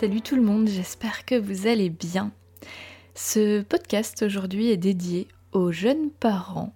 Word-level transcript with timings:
Salut 0.00 0.20
tout 0.20 0.36
le 0.36 0.42
monde, 0.42 0.68
j'espère 0.68 1.24
que 1.24 1.34
vous 1.34 1.66
allez 1.66 1.90
bien. 1.90 2.30
Ce 3.16 3.62
podcast 3.62 4.22
aujourd'hui 4.22 4.70
est 4.70 4.76
dédié 4.76 5.26
aux 5.50 5.72
jeunes 5.72 6.10
parents. 6.10 6.72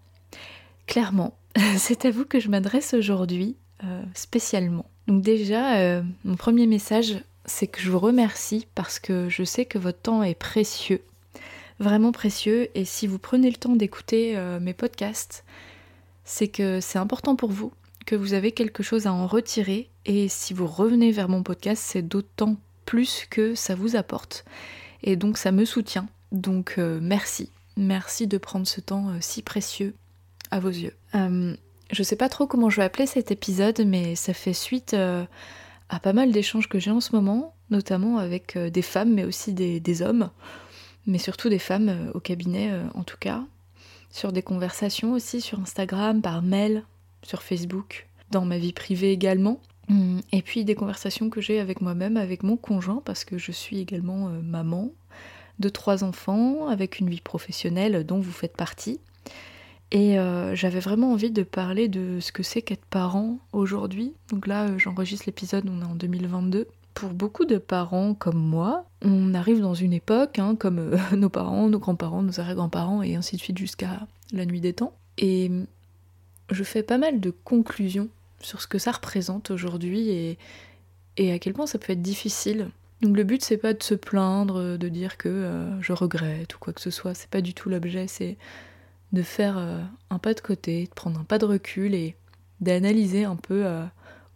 Clairement, 0.89 1.39
c'est 1.77 2.05
à 2.05 2.11
vous 2.11 2.25
que 2.25 2.41
je 2.41 2.49
m'adresse 2.49 2.95
aujourd'hui 2.95 3.55
euh, 3.85 4.03
spécialement. 4.15 4.87
Donc 5.07 5.23
déjà, 5.23 5.77
euh, 5.77 6.03
mon 6.25 6.35
premier 6.35 6.67
message, 6.67 7.23
c'est 7.45 7.69
que 7.69 7.81
je 7.81 7.93
vous 7.93 8.01
remercie 8.01 8.67
parce 8.75 8.99
que 8.99 9.29
je 9.29 9.45
sais 9.45 9.67
que 9.67 9.79
votre 9.79 10.01
temps 10.01 10.25
est 10.25 10.35
précieux, 10.35 11.03
vraiment 11.79 12.11
précieux, 12.11 12.71
et 12.75 12.85
si 12.85 13.07
vous 13.07 13.21
prenez 13.21 13.51
le 13.51 13.57
temps 13.57 13.77
d'écouter 13.77 14.37
euh, 14.37 14.59
mes 14.59 14.75
podcasts, 14.75 15.45
c'est 16.25 16.49
que 16.49 16.81
c'est 16.81 16.99
important 16.99 17.37
pour 17.37 17.53
vous, 17.53 17.73
que 18.05 18.17
vous 18.17 18.35
avez 18.35 18.51
quelque 18.51 18.83
chose 18.83 19.07
à 19.07 19.13
en 19.13 19.29
retirer, 19.29 19.91
et 20.07 20.27
si 20.27 20.55
vous 20.55 20.67
revenez 20.67 21.13
vers 21.13 21.29
mon 21.29 21.45
podcast, 21.45 21.85
c'est 21.87 22.03
d'autant 22.03 22.57
plus 22.85 23.27
que 23.31 23.55
ça 23.55 23.75
vous 23.75 23.97
apporte. 23.97 24.45
Et 25.03 25.17
donc 25.17 25.39
ça 25.39 25.53
me 25.53 25.65
soutient. 25.65 26.09
Donc 26.31 26.79
merci. 26.79 27.51
Merci 27.77 28.27
de 28.27 28.39
prendre 28.39 28.67
ce 28.67 28.81
temps 28.81 29.11
si 29.21 29.43
précieux 29.43 29.95
à 30.53 30.61
vos 30.61 30.69
yeux. 30.69 30.95
Euh, 31.17 31.57
je 31.91 32.03
sais 32.05 32.15
pas 32.15 32.29
trop 32.29 32.47
comment 32.47 32.71
je 32.71 32.77
vais 32.77 32.85
appeler 32.85 33.07
cet 33.07 33.33
épisode, 33.33 33.83
mais 33.85 34.15
ça 34.15 34.35
fait 34.35 34.53
suite 34.53 34.95
euh, 34.95 35.25
à 35.89 35.99
pas 35.99 36.13
mal 36.13 36.31
d'échanges 36.31 36.69
que 36.69 36.79
j'ai 36.79 36.93
en 36.93 37.01
ce 37.01 37.17
moment, 37.17 37.55
notamment 37.71 38.19
avec 38.19 38.57
euh, 38.57 38.71
des 38.71 38.83
femmes, 38.83 39.15
mais 39.15 39.25
aussi 39.25 39.53
des, 39.55 40.03
hommes, 40.03 40.31
mais 41.07 41.19
surtout 41.19 41.49
des 41.49 41.59
femmes 41.59 42.11
au 42.15 42.21
cabinet 42.21 42.71
en 42.95 43.03
tout 43.03 43.17
cas, 43.19 43.43
sur 44.11 44.31
des 44.31 44.43
conversations 44.43 45.15
aussi 45.15 45.41
sur 45.41 45.59
Instagram, 45.59 46.21
par 46.21 46.43
mail, 46.43 46.85
sur 47.23 47.43
Facebook, 47.43 48.07
dans 48.31 48.45
ma 48.45 48.59
vie 48.59 48.73
privée 48.73 49.11
également. 49.11 49.59
Hum, 49.91 50.21
et 50.31 50.43
puis 50.43 50.65
des 50.65 50.75
conversations 50.75 51.29
que 51.31 51.41
j'ai 51.41 51.59
avec 51.61 51.81
moi-même, 51.81 52.17
avec 52.17 52.43
mon 52.43 52.57
conjoint, 52.57 53.03
parce 53.05 53.25
que 53.25 53.39
je 53.39 53.53
suis 53.53 53.81
également 53.81 54.29
maman 54.43 54.91
de 55.59 55.69
trois 55.69 56.05
enfants, 56.05 56.69
avec 56.69 56.99
une 56.99 57.11
vie 57.11 57.21
professionnelle 57.21 58.05
dont 58.05 58.21
vous 58.21 58.33
faites 58.33 58.57
partie. 58.57 59.01
Et 59.93 60.19
euh, 60.19 60.55
j'avais 60.55 60.81
vraiment 60.81 61.13
envie 61.13 61.31
de 61.31 61.43
parler 61.43 61.87
de 61.87 62.19
ce 62.19 62.33
que 62.33 62.43
c'est 62.43 62.63
qu'être 62.63 62.87
parent 62.87 63.39
aujourd'hui. 63.53 64.15
Donc 64.31 64.47
là, 64.47 64.65
euh, 64.65 64.79
j'enregistre 64.79 65.25
l'épisode, 65.27 65.69
on 65.69 65.83
est 65.83 65.85
en 65.85 65.95
2022. 65.95 66.67
Pour 66.95 67.11
beaucoup 67.11 67.45
de 67.45 67.59
parents 67.59 68.15
comme 68.15 68.39
moi, 68.39 68.87
on 69.03 69.35
arrive 69.35 69.61
dans 69.61 69.75
une 69.75 69.93
époque, 69.93 70.39
hein, 70.39 70.57
comme 70.57 70.79
euh, 70.79 70.97
nos 71.17 71.29
parents, 71.29 71.69
nos 71.69 71.79
grands-parents, 71.79 72.23
nos 72.23 72.41
arrière-grands-parents, 72.41 73.03
et 73.03 73.17
ainsi 73.17 73.37
de 73.37 73.43
suite 73.43 73.59
jusqu'à 73.59 74.07
la 74.33 74.47
nuit 74.47 74.63
des 74.63 74.73
temps. 74.73 74.95
Et 75.19 75.51
je 76.51 76.65
fais 76.65 76.83
pas 76.83 76.97
mal 76.97 77.21
de 77.21 77.31
conclusions 77.31 78.09
sur 78.45 78.61
ce 78.61 78.67
que 78.67 78.79
ça 78.79 78.93
représente 78.93 79.51
aujourd'hui 79.51 80.11
et, 80.11 80.39
et 81.17 81.33
à 81.33 81.39
quel 81.39 81.53
point 81.53 81.67
ça 81.67 81.79
peut 81.79 81.93
être 81.93 82.03
difficile. 82.03 82.71
Donc 83.01 83.17
le 83.17 83.25
but 83.25 83.43
c'est 83.43 83.57
pas 83.57 83.75
de 83.75 83.83
se 83.83 83.95
plaindre, 83.95 84.79
de 84.79 84.89
dire 84.89 85.17
que 85.17 85.71
je 85.81 85.93
regrette 85.93 86.55
ou 86.55 86.59
quoi 86.59 86.73
que 86.73 86.81
ce 86.81 86.91
soit, 86.91 87.15
c'est 87.15 87.29
pas 87.29 87.41
du 87.41 87.53
tout 87.53 87.69
l'objet, 87.69 88.07
c'est 88.07 88.37
de 89.13 89.23
faire 89.23 89.59
euh, 89.59 89.81
un 90.11 90.19
pas 90.19 90.35
de 90.35 90.41
côté, 90.41 90.85
de 90.85 90.95
prendre 90.95 91.21
un 91.21 91.25
pas 91.25 91.39
de 91.39 91.45
recul 91.45 91.95
et 91.95 92.17
d'analyser 92.61 93.25
un 93.25 93.37
peu 93.37 93.67
euh, 93.67 93.85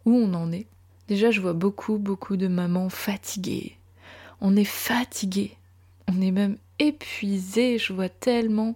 où 0.05 0.13
on 0.13 0.33
en 0.33 0.51
est. 0.51 0.67
Déjà, 1.07 1.31
je 1.31 1.41
vois 1.41 1.53
beaucoup, 1.53 1.97
beaucoup 1.97 2.37
de 2.37 2.47
mamans 2.47 2.89
fatiguées. 2.89 3.77
On 4.41 4.55
est 4.55 4.65
fatigué. 4.65 5.57
On 6.07 6.21
est 6.21 6.31
même 6.31 6.57
épuisé. 6.79 7.77
Je 7.77 7.93
vois 7.93 8.09
tellement. 8.09 8.75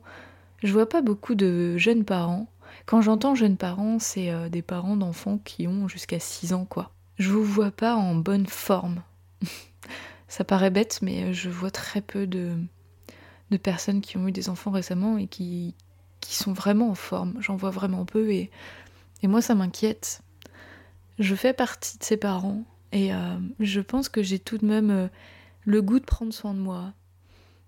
Je 0.64 0.72
vois 0.72 0.88
pas 0.88 1.02
beaucoup 1.02 1.36
de 1.36 1.78
jeunes 1.78 2.06
parents. 2.06 2.48
Quand 2.86 3.02
j'entends 3.02 3.36
jeunes 3.36 3.58
parents, 3.58 4.00
c'est 4.00 4.32
euh, 4.32 4.50
des 4.50 4.62
parents 4.62 4.96
d'enfants 4.96 5.38
qui 5.38 5.68
ont 5.68 5.88
jusqu'à 5.88 6.20
6 6.20 6.54
ans, 6.54 6.66
quoi. 6.66 6.92
Je 7.18 7.30
vous 7.30 7.44
vois 7.44 7.72
pas 7.72 7.96
en 7.96 8.16
bonne 8.16 8.48
forme. 8.48 9.04
Ça 10.28 10.44
paraît 10.44 10.72
bête, 10.72 11.00
mais 11.02 11.34
je 11.34 11.50
vois 11.50 11.72
très 11.72 12.02
peu 12.02 12.26
de, 12.26 12.56
personnes 13.62 14.02
qui 14.02 14.18
ont 14.18 14.28
eu 14.28 14.32
des 14.32 14.50
enfants 14.50 14.72
récemment 14.72 15.18
et 15.18 15.28
qui, 15.28 15.76
sont 16.22 16.54
vraiment 16.54 16.90
en 16.90 16.96
forme. 16.96 17.36
J'en 17.40 17.58
vois 17.58 17.70
vraiment 17.70 18.06
peu 18.06 18.32
et, 18.32 18.50
moi 19.24 19.42
ça 19.42 19.56
m'inquiète. 19.56 20.22
Je 21.20 21.36
fais 21.36 21.54
partie 21.54 21.98
de 21.98 22.04
ces 22.04 22.18
parents 22.18 22.64
et 22.94 23.14
euh, 23.14 23.38
je 23.60 23.82
pense 23.82 24.08
que 24.08 24.24
j'ai 24.24 24.40
tout 24.40 24.58
de 24.58 24.66
même 24.66 24.90
euh, 24.90 25.08
le 25.66 25.82
goût 25.82 26.00
de 26.00 26.06
prendre 26.06 26.34
soin 26.34 26.54
de 26.54 26.60
moi, 26.60 26.94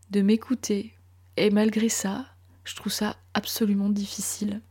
de 0.10 0.22
m'écouter. 0.22 0.96
Et 1.36 1.50
malgré 1.50 1.90
ça, 1.90 2.26
je 2.64 2.76
trouve 2.76 2.94
ça 2.94 3.18
absolument 3.34 3.90
difficile. 3.90 4.62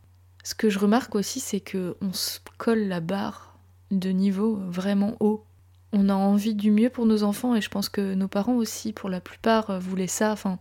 Ce 0.42 0.54
que 0.54 0.70
je 0.70 0.78
remarque 0.78 1.14
aussi, 1.14 1.40
c'est 1.40 1.60
que 1.60 1.96
on 2.00 2.12
se 2.12 2.38
colle 2.58 2.88
la 2.88 3.00
barre 3.00 3.56
de 3.90 4.10
niveau 4.10 4.56
vraiment 4.68 5.16
haut. 5.20 5.44
On 5.92 6.08
a 6.08 6.14
envie 6.14 6.54
du 6.54 6.70
mieux 6.70 6.90
pour 6.90 7.06
nos 7.06 7.22
enfants 7.22 7.54
et 7.54 7.60
je 7.60 7.68
pense 7.68 7.88
que 7.88 8.14
nos 8.14 8.28
parents 8.28 8.56
aussi, 8.56 8.92
pour 8.92 9.10
la 9.10 9.20
plupart, 9.20 9.70
euh, 9.70 9.78
voulaient 9.78 10.06
ça. 10.06 10.32
Enfin, 10.32 10.58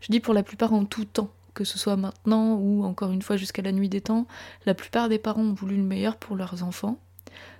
je 0.00 0.08
dis 0.10 0.20
pour 0.20 0.34
la 0.34 0.42
plupart 0.42 0.72
en 0.72 0.84
tout 0.84 1.04
temps 1.04 1.30
que 1.54 1.64
ce 1.64 1.78
soit 1.78 1.96
maintenant 1.96 2.54
ou 2.54 2.84
encore 2.84 3.12
une 3.12 3.22
fois 3.22 3.36
jusqu'à 3.36 3.62
la 3.62 3.72
nuit 3.72 3.88
des 3.88 4.00
temps, 4.00 4.26
la 4.66 4.74
plupart 4.74 5.08
des 5.08 5.18
parents 5.18 5.42
ont 5.42 5.54
voulu 5.54 5.76
le 5.76 5.82
meilleur 5.82 6.16
pour 6.16 6.36
leurs 6.36 6.62
enfants, 6.62 6.98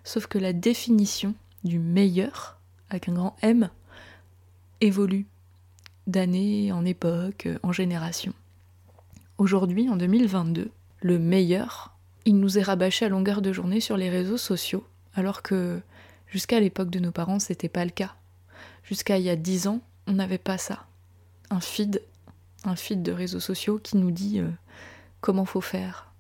sauf 0.04 0.26
que 0.26 0.38
la 0.38 0.52
définition 0.52 1.34
du 1.64 1.78
meilleur, 1.78 2.58
avec 2.90 3.08
un 3.08 3.14
grand 3.14 3.36
M, 3.42 3.70
évolue 4.80 5.26
d'année 6.06 6.72
en 6.72 6.84
époque, 6.84 7.48
en 7.62 7.72
génération. 7.72 8.32
Aujourd'hui, 9.38 9.88
en 9.88 9.96
2022, 9.96 10.70
le 11.02 11.18
meilleur, 11.18 11.94
il 12.24 12.38
nous 12.38 12.58
est 12.58 12.62
rabâché 12.62 13.04
à 13.04 13.08
longueur 13.08 13.42
de 13.42 13.52
journée 13.52 13.80
sur 13.80 13.96
les 13.96 14.08
réseaux 14.08 14.36
sociaux, 14.36 14.86
alors 15.14 15.42
que 15.42 15.80
jusqu'à 16.28 16.60
l'époque 16.60 16.90
de 16.90 17.00
nos 17.00 17.12
parents, 17.12 17.38
c'était 17.38 17.68
pas 17.68 17.84
le 17.84 17.90
cas. 17.90 18.14
Jusqu'à 18.84 19.18
il 19.18 19.24
y 19.24 19.30
a 19.30 19.36
dix 19.36 19.66
ans, 19.66 19.80
on 20.06 20.12
n'avait 20.12 20.38
pas 20.38 20.58
ça. 20.58 20.86
Un 21.50 21.60
feed 21.60 22.02
un 22.64 22.76
feed 22.76 23.02
de 23.02 23.12
réseaux 23.12 23.40
sociaux 23.40 23.80
qui 23.82 23.96
nous 23.96 24.10
dit 24.10 24.38
euh, 24.38 24.48
comment 25.20 25.44
faut 25.44 25.60
faire 25.60 26.12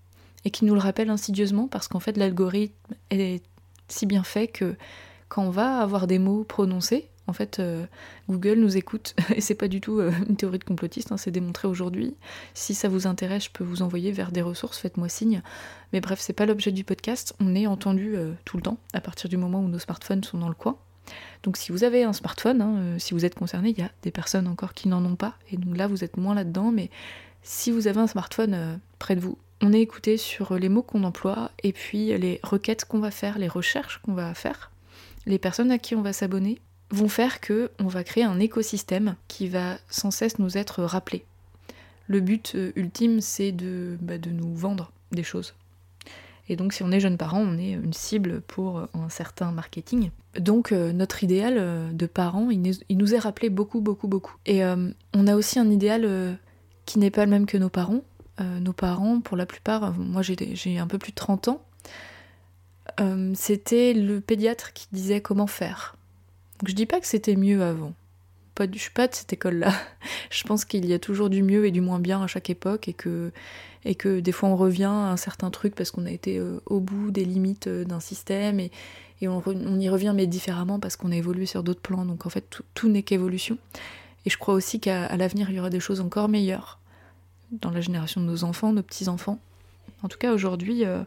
et 0.44 0.50
qui 0.50 0.64
nous 0.64 0.74
le 0.74 0.80
rappelle 0.80 1.10
insidieusement 1.10 1.68
parce 1.68 1.86
qu'en 1.86 2.00
fait 2.00 2.16
l'algorithme 2.16 2.94
est 3.10 3.42
si 3.88 4.06
bien 4.06 4.24
fait 4.24 4.48
que 4.48 4.74
quand 5.28 5.44
on 5.44 5.50
va 5.50 5.78
avoir 5.78 6.06
des 6.06 6.18
mots 6.18 6.44
prononcés, 6.44 7.08
en 7.32 7.34
fait 7.34 7.58
euh, 7.58 7.84
Google 8.28 8.58
nous 8.58 8.76
écoute 8.76 9.16
et 9.34 9.40
c'est 9.40 9.54
pas 9.54 9.68
du 9.68 9.80
tout 9.80 9.98
euh, 9.98 10.12
une 10.28 10.36
théorie 10.36 10.58
de 10.58 10.64
complotiste, 10.64 11.10
hein, 11.10 11.16
c'est 11.16 11.30
démontré 11.30 11.66
aujourd'hui. 11.66 12.14
Si 12.54 12.74
ça 12.74 12.88
vous 12.88 13.06
intéresse, 13.06 13.46
je 13.46 13.50
peux 13.50 13.64
vous 13.64 13.82
envoyer 13.82 14.12
vers 14.12 14.30
des 14.30 14.42
ressources, 14.42 14.78
faites-moi 14.78 15.08
signe. 15.08 15.42
Mais 15.92 16.00
bref, 16.00 16.20
c'est 16.20 16.32
pas 16.32 16.46
l'objet 16.46 16.72
du 16.72 16.84
podcast, 16.84 17.34
on 17.40 17.54
est 17.54 17.66
entendu 17.66 18.16
tout 18.44 18.56
le 18.56 18.62
temps 18.62 18.78
à 18.92 19.00
partir 19.00 19.28
du 19.28 19.36
moment 19.36 19.60
où 19.60 19.68
nos 19.68 19.78
smartphones 19.78 20.24
sont 20.24 20.38
dans 20.38 20.48
le 20.48 20.54
coin. 20.54 20.76
Donc 21.42 21.56
si 21.56 21.72
vous 21.72 21.84
avez 21.84 22.04
un 22.04 22.12
smartphone, 22.12 22.62
hein, 22.62 22.76
euh, 22.78 22.98
si 22.98 23.14
vous 23.14 23.24
êtes 23.24 23.34
concerné, 23.34 23.70
il 23.70 23.78
y 23.78 23.82
a 23.82 23.90
des 24.02 24.10
personnes 24.10 24.46
encore 24.46 24.74
qui 24.74 24.88
n'en 24.88 25.04
ont 25.04 25.16
pas, 25.16 25.34
et 25.50 25.56
donc 25.56 25.76
là 25.76 25.86
vous 25.86 26.04
êtes 26.04 26.16
moins 26.16 26.34
là-dedans, 26.34 26.70
mais 26.70 26.90
si 27.42 27.70
vous 27.70 27.88
avez 27.88 28.00
un 28.00 28.06
smartphone 28.06 28.54
euh, 28.54 28.76
près 28.98 29.16
de 29.16 29.20
vous, 29.20 29.38
on 29.60 29.72
est 29.72 29.80
écouté 29.80 30.16
sur 30.16 30.56
les 30.56 30.68
mots 30.68 30.82
qu'on 30.82 31.04
emploie, 31.04 31.50
et 31.62 31.72
puis 31.72 32.16
les 32.18 32.40
requêtes 32.42 32.84
qu'on 32.84 33.00
va 33.00 33.10
faire, 33.10 33.38
les 33.38 33.48
recherches 33.48 33.98
qu'on 33.98 34.14
va 34.14 34.34
faire, 34.34 34.70
les 35.26 35.38
personnes 35.38 35.70
à 35.70 35.78
qui 35.78 35.94
on 35.94 36.02
va 36.02 36.12
s'abonner, 36.12 36.60
vont 36.92 37.08
faire 37.08 37.40
que 37.40 37.70
on 37.78 37.88
va 37.88 38.04
créer 38.04 38.24
un 38.24 38.38
écosystème 38.38 39.16
qui 39.26 39.48
va 39.48 39.78
sans 39.88 40.10
cesse 40.10 40.38
nous 40.38 40.56
être 40.56 40.82
rappelé. 40.84 41.24
Le 42.06 42.20
but 42.20 42.52
euh, 42.54 42.72
ultime, 42.76 43.20
c'est 43.20 43.52
de, 43.52 43.96
bah, 44.00 44.18
de 44.18 44.30
nous 44.30 44.54
vendre 44.54 44.92
des 45.12 45.22
choses. 45.22 45.54
Et 46.48 46.56
donc 46.56 46.72
si 46.72 46.82
on 46.82 46.90
est 46.90 47.00
jeune 47.00 47.16
parent, 47.16 47.40
on 47.40 47.56
est 47.56 47.72
une 47.72 47.92
cible 47.92 48.42
pour 48.42 48.86
un 48.94 49.08
certain 49.08 49.52
marketing. 49.52 50.10
Donc 50.38 50.72
euh, 50.72 50.92
notre 50.92 51.24
idéal 51.24 51.54
euh, 51.56 51.90
de 51.92 52.06
parent, 52.06 52.50
il, 52.50 52.60
nous 52.60 53.14
est 53.14 53.18
rappelé 53.18 53.48
beaucoup, 53.48 53.80
beaucoup, 53.80 54.08
beaucoup. 54.08 54.34
Et 54.44 54.62
on 54.64 55.26
a 55.26 55.34
aussi 55.34 55.58
un 55.58 55.70
idéal 55.70 56.38
qui 56.84 56.98
n'est 56.98 57.10
pas 57.10 57.24
le 57.24 57.30
même 57.30 57.46
que 57.46 57.56
nos 57.56 57.70
parents. 57.70 58.02
nos 58.40 58.72
parents, 58.72 59.20
pour 59.20 59.36
la 59.36 59.46
plupart, 59.46 59.94
moi 59.94 60.22
j'ai 60.22 60.78
un 60.78 60.86
peu 60.86 60.98
plus 60.98 61.12
de 61.12 61.16
30 61.16 61.48
ans, 61.48 61.62
c'était 63.34 63.94
le 63.94 64.20
pédiatre 64.20 64.72
qui 64.72 64.88
disait 64.92 65.20
comment 65.20 65.46
faire. 65.46 65.96
Donc 66.62 66.68
je 66.68 66.74
dis 66.76 66.86
pas 66.86 67.00
que 67.00 67.08
c'était 67.08 67.34
mieux 67.34 67.60
avant. 67.60 67.92
Pas, 68.54 68.66
je 68.72 68.78
suis 68.78 68.92
pas 68.92 69.08
de 69.08 69.14
cette 69.16 69.32
école-là. 69.32 69.72
je 70.30 70.44
pense 70.44 70.64
qu'il 70.64 70.86
y 70.86 70.92
a 70.92 71.00
toujours 71.00 71.28
du 71.28 71.42
mieux 71.42 71.66
et 71.66 71.72
du 71.72 71.80
moins 71.80 71.98
bien 71.98 72.22
à 72.22 72.28
chaque 72.28 72.50
époque 72.50 72.86
et 72.86 72.92
que 72.92 73.32
et 73.84 73.96
que 73.96 74.20
des 74.20 74.30
fois 74.30 74.48
on 74.48 74.54
revient 74.54 74.84
à 74.84 75.10
un 75.10 75.16
certain 75.16 75.50
truc 75.50 75.74
parce 75.74 75.90
qu'on 75.90 76.06
a 76.06 76.10
été 76.12 76.38
euh, 76.38 76.60
au 76.66 76.78
bout 76.78 77.10
des 77.10 77.24
limites 77.24 77.66
euh, 77.66 77.84
d'un 77.84 77.98
système 77.98 78.60
et, 78.60 78.70
Et 79.20 79.26
on, 79.26 79.42
y 79.80 79.88
revient, 79.88 80.12
mais 80.14 80.28
différemment, 80.28 80.78
parce 80.78 80.94
qu'on 80.94 81.10
a 81.10 81.16
évolué 81.16 81.46
sur 81.46 81.64
d'autres 81.64 81.80
plans. 81.80 82.04
Donc 82.04 82.26
en 82.26 82.30
fait, 82.30 82.44
tout, 82.74 82.88
n'est 82.88 83.02
qu'évolution. 83.02 83.58
Et 84.24 84.30
je 84.30 84.38
crois 84.38 84.54
aussi 84.54 84.78
qu'à 84.78 85.16
l'avenir, 85.16 85.50
il 85.50 85.56
y 85.56 85.58
aura 85.58 85.70
des 85.70 85.80
choses 85.80 86.00
encore 86.00 86.28
meilleures 86.28 86.78
dans 87.50 87.70
la 87.70 87.80
génération 87.80 88.20
de 88.20 88.26
nos 88.26 88.44
enfants, 88.44 88.72
nos 88.72 88.82
petits-enfants. 88.82 89.40
En 90.04 90.08
tout 90.08 90.18
cas, 90.18 90.32
aujourd'hui, 90.32 90.84
euh, 90.84 91.02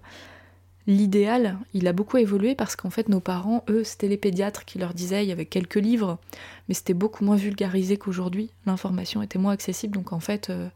l'idéal, 0.88 1.58
il 1.74 1.88
a 1.88 1.94
beaucoup 1.94 2.18
évolué 2.18 2.56
parce 2.56 2.76
qu'en 2.76 2.90
fait, 2.90 3.10
nos 3.10 3.20
parents, 3.20 3.64
eux, 3.70 3.84
c'était 3.84 4.08
les 4.08 4.18
pédiatres 4.18 4.66
qui 4.66 4.78
leur 4.78 4.94
disaient, 4.94 5.26
il 5.26 5.30
y 5.30 5.32
avait 5.32 5.46
quelques 5.46 5.76
livres, 5.76 6.20
mais 6.68 6.76
c'était 6.76 6.94
beaucoup 6.94 7.26
moins 7.26 7.36
vulgarisé 7.36 7.98
qu'aujourd'hui. 7.98 8.52
L'information 8.66 9.22
était 9.22 9.40
moins 9.40 9.54
accessible, 9.54 9.96
donc 9.96 10.14
en 10.14 10.20
fait, 10.20 10.50
euh, 10.50 10.70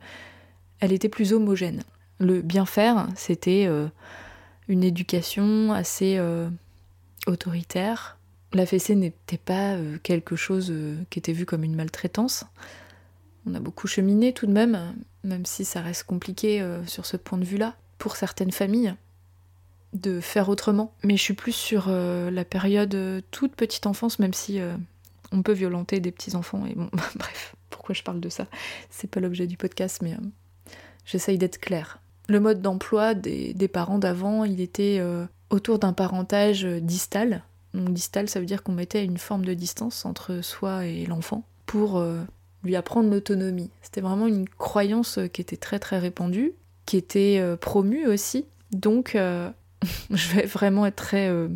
elle 0.79 0.93
était 0.93 1.09
plus 1.09 1.33
homogène. 1.33 1.83
Le 2.19 2.41
bien 2.41 2.65
faire, 2.65 3.07
c'était 3.15 3.65
euh, 3.67 3.87
une 4.67 4.83
éducation 4.83 5.71
assez 5.71 6.19
autoritaire. 7.27 8.17
La 8.51 8.65
fessée 8.65 8.95
n'était 8.95 9.37
pas 9.37 9.77
quelque 10.03 10.35
chose 10.35 10.73
qui 11.09 11.19
était 11.19 11.33
vu 11.33 11.45
comme 11.45 11.63
une 11.63 11.75
maltraitance. 11.75 12.45
On 13.45 13.53
a 13.53 13.59
beaucoup 13.59 13.87
cheminé 13.87 14.33
tout 14.33 14.47
de 14.47 14.51
même, 14.51 14.95
même 15.23 15.45
si 15.45 15.65
ça 15.65 15.81
reste 15.81 16.03
compliqué 16.03 16.65
sur 16.87 17.05
ce 17.05 17.15
point 17.15 17.37
de 17.37 17.45
vue-là 17.45 17.75
pour 17.99 18.15
certaines 18.15 18.51
familles 18.51 18.95
de 19.93 20.19
faire 20.19 20.49
autrement. 20.49 20.93
Mais 21.03 21.17
je 21.17 21.21
suis 21.21 21.33
plus 21.33 21.51
sur 21.51 21.85
euh, 21.87 22.29
la 22.31 22.45
période 22.45 22.93
euh, 22.95 23.21
toute 23.31 23.55
petite 23.55 23.87
enfance, 23.87 24.19
même 24.19 24.33
si 24.33 24.59
euh, 24.59 24.75
on 25.31 25.41
peut 25.41 25.53
violenter 25.53 25.99
des 25.99 26.11
petits 26.11 26.35
enfants. 26.35 26.65
Et 26.65 26.75
bon, 26.75 26.89
bref, 27.15 27.55
pourquoi 27.69 27.95
je 27.95 28.03
parle 28.03 28.19
de 28.19 28.29
ça? 28.29 28.47
C'est 28.89 29.09
pas 29.09 29.19
l'objet 29.19 29.47
du 29.47 29.57
podcast, 29.57 30.01
mais 30.01 30.15
j'essaye 31.05 31.37
d'être 31.37 31.59
claire. 31.59 31.99
Le 32.27 32.39
mode 32.39 32.61
d'emploi 32.61 33.15
des, 33.15 33.67
parents 33.67 33.97
d'avant, 33.97 34.43
il 34.43 34.61
était 34.61 35.01
autour 35.49 35.79
d'un 35.79 35.93
parentage 35.93 36.63
distal. 36.63 37.43
Donc 37.73 37.91
distal, 37.91 38.29
ça 38.29 38.39
veut 38.39 38.45
dire 38.45 38.61
qu'on 38.61 38.71
mettait 38.71 39.03
une 39.03 39.17
forme 39.17 39.43
de 39.43 39.55
distance 39.55 40.05
entre 40.05 40.41
soi 40.41 40.85
et 40.85 41.07
l'enfant 41.07 41.43
pour 41.65 42.03
lui 42.63 42.75
apprendre 42.75 43.09
l'autonomie. 43.09 43.71
C'était 43.81 44.01
vraiment 44.01 44.27
une 44.27 44.47
croyance 44.47 45.17
qui 45.33 45.41
était 45.41 45.57
très 45.57 45.79
très 45.79 45.97
répandue 45.97 46.53
qui 46.89 46.97
était 46.97 47.37
euh, 47.39 47.55
promu 47.55 48.07
aussi. 48.07 48.47
Donc, 48.71 49.15
je 50.11 50.35
vais 50.35 50.45
vraiment 50.45 50.85
être 50.85 50.95
très. 50.95 51.29
Euh, 51.29 51.47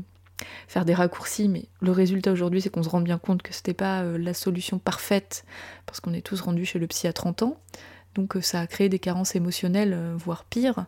faire 0.67 0.83
des 0.83 0.93
raccourcis, 0.93 1.47
mais 1.47 1.65
le 1.79 1.91
résultat 1.91 2.31
aujourd'hui, 2.31 2.59
c'est 2.59 2.69
qu'on 2.69 2.83
se 2.83 2.89
rend 2.89 2.99
bien 2.99 3.17
compte 3.17 3.41
que 3.43 3.53
c'était 3.53 3.73
pas 3.73 4.03
la 4.03 4.33
solution 4.33 4.77
parfaite, 4.77 5.45
parce 5.85 5.99
qu'on 5.99 6.13
est 6.13 6.21
tous 6.25 6.41
rendus 6.41 6.65
chez 6.65 6.79
le 6.79 6.87
psy 6.87 7.07
à 7.07 7.13
30 7.13 7.43
ans. 7.43 7.57
Donc, 8.15 8.35
ça 8.41 8.59
a 8.59 8.67
créé 8.67 8.89
des 8.89 8.99
carences 8.99 9.35
émotionnelles, 9.35 9.97
voire 10.17 10.43
pire, 10.43 10.85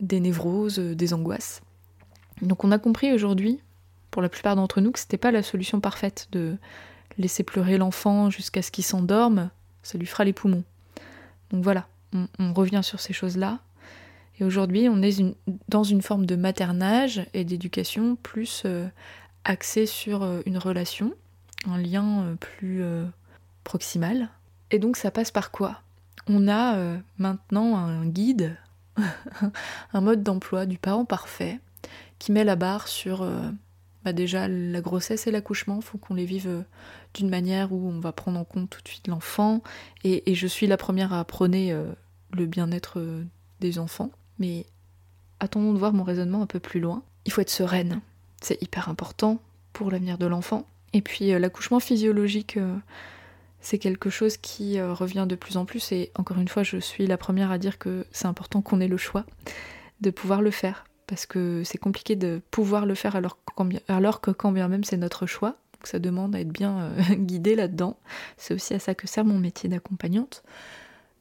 des 0.00 0.20
névroses, 0.20 0.78
des 0.78 1.12
angoisses. 1.12 1.60
Donc, 2.40 2.64
on 2.64 2.70
a 2.70 2.78
compris 2.78 3.12
aujourd'hui, 3.12 3.60
pour 4.10 4.22
la 4.22 4.28
plupart 4.28 4.56
d'entre 4.56 4.80
nous, 4.80 4.92
que 4.92 5.00
c'était 5.00 5.18
pas 5.18 5.32
la 5.32 5.42
solution 5.42 5.80
parfaite 5.80 6.28
de 6.32 6.56
laisser 7.18 7.42
pleurer 7.42 7.78
l'enfant 7.78 8.30
jusqu'à 8.30 8.62
ce 8.62 8.70
qu'il 8.70 8.84
s'endorme, 8.84 9.50
ça 9.82 9.98
lui 9.98 10.06
fera 10.06 10.24
les 10.24 10.32
poumons. 10.32 10.64
Donc 11.50 11.62
voilà, 11.62 11.86
on, 12.12 12.52
revient 12.52 12.80
sur 12.82 13.00
ces 13.00 13.12
choses-là. 13.12 13.60
Et 14.40 14.44
aujourd'hui, 14.44 14.88
on 14.88 15.02
est 15.02 15.22
dans 15.68 15.84
une 15.84 16.02
forme 16.02 16.26
de 16.26 16.36
maternage 16.36 17.24
et 17.34 17.44
d'éducation 17.44 18.16
plus 18.16 18.62
euh, 18.64 18.88
axée 19.44 19.86
sur 19.86 20.22
euh, 20.22 20.40
une 20.46 20.58
relation, 20.58 21.14
un 21.66 21.78
lien 21.78 22.24
euh, 22.24 22.34
plus 22.34 22.82
proximal. 23.62 24.28
Et 24.70 24.78
donc 24.78 24.96
ça 24.96 25.10
passe 25.10 25.30
par 25.30 25.50
quoi? 25.50 25.80
On 26.26 26.48
a 26.48 26.96
maintenant 27.18 27.76
un 27.76 28.06
guide, 28.06 28.56
un 29.92 30.00
mode 30.00 30.22
d'emploi 30.22 30.64
du 30.64 30.78
parent 30.78 31.04
parfait 31.04 31.60
qui 32.18 32.32
met 32.32 32.44
la 32.44 32.56
barre 32.56 32.88
sur 32.88 33.28
bah 34.04 34.14
déjà 34.14 34.48
la 34.48 34.80
grossesse 34.80 35.26
et 35.26 35.30
l'accouchement, 35.30 35.82
faut 35.82 35.98
qu'on 35.98 36.14
les 36.14 36.24
vive 36.24 36.64
d'une 37.12 37.28
manière 37.28 37.72
où 37.72 37.88
on 37.88 38.00
va 38.00 38.12
prendre 38.12 38.38
en 38.38 38.44
compte 38.44 38.70
tout 38.70 38.80
de 38.80 38.88
suite 38.88 39.06
l'enfant. 39.06 39.62
Et, 40.02 40.30
et, 40.30 40.34
je 40.34 40.46
suis 40.46 40.66
la 40.66 40.78
première 40.78 41.12
à 41.12 41.22
prôner 41.26 41.76
le 42.32 42.46
bien-être 42.46 43.02
des 43.60 43.78
enfants. 43.78 44.10
Mais 44.38 44.66
attendons 45.40 45.72
de 45.72 45.78
voir 45.78 45.92
mon 45.92 46.04
raisonnement 46.04 46.42
un 46.42 46.46
peu 46.46 46.60
plus 46.60 46.80
loin. 46.80 47.02
Il 47.24 47.32
faut 47.32 47.40
être 47.40 47.50
sereine. 47.50 48.00
C'est 48.40 48.60
hyper 48.62 48.88
important 48.88 49.40
pour 49.72 49.90
l'avenir 49.90 50.18
de 50.18 50.26
l'enfant. 50.26 50.66
Et 50.92 51.00
puis 51.00 51.32
euh, 51.32 51.38
l'accouchement 51.38 51.80
physiologique, 51.80 52.56
euh, 52.56 52.76
c'est 53.60 53.78
quelque 53.78 54.10
chose 54.10 54.36
qui 54.36 54.80
revient 54.80 55.26
de 55.28 55.34
plus 55.34 55.56
en 55.56 55.64
plus. 55.64 55.92
Et 55.92 56.10
encore 56.16 56.38
une 56.38 56.48
fois, 56.48 56.62
je 56.62 56.78
suis 56.78 57.06
la 57.06 57.16
première 57.16 57.50
à 57.50 57.58
dire 57.58 57.78
que 57.78 58.06
c'est 58.12 58.26
important 58.26 58.60
qu'on 58.60 58.80
ait 58.80 58.88
le 58.88 58.98
choix 58.98 59.24
de 60.00 60.10
pouvoir 60.10 60.42
le 60.42 60.50
faire. 60.50 60.84
Parce 61.06 61.26
que 61.26 61.62
c'est 61.64 61.78
compliqué 61.78 62.16
de 62.16 62.40
pouvoir 62.50 62.86
le 62.86 62.94
faire 62.94 63.16
alors, 63.16 63.38
alors 63.88 64.20
que 64.20 64.30
quand 64.30 64.52
bien 64.52 64.68
même 64.68 64.84
c'est 64.84 64.96
notre 64.96 65.26
choix. 65.26 65.56
Donc 65.74 65.86
ça 65.86 65.98
demande 65.98 66.34
à 66.34 66.40
être 66.40 66.52
bien 66.52 66.92
guidé 67.10 67.54
là-dedans. 67.54 67.98
C'est 68.36 68.54
aussi 68.54 68.74
à 68.74 68.78
ça 68.78 68.94
que 68.94 69.06
sert 69.06 69.24
mon 69.24 69.38
métier 69.38 69.68
d'accompagnante 69.68 70.42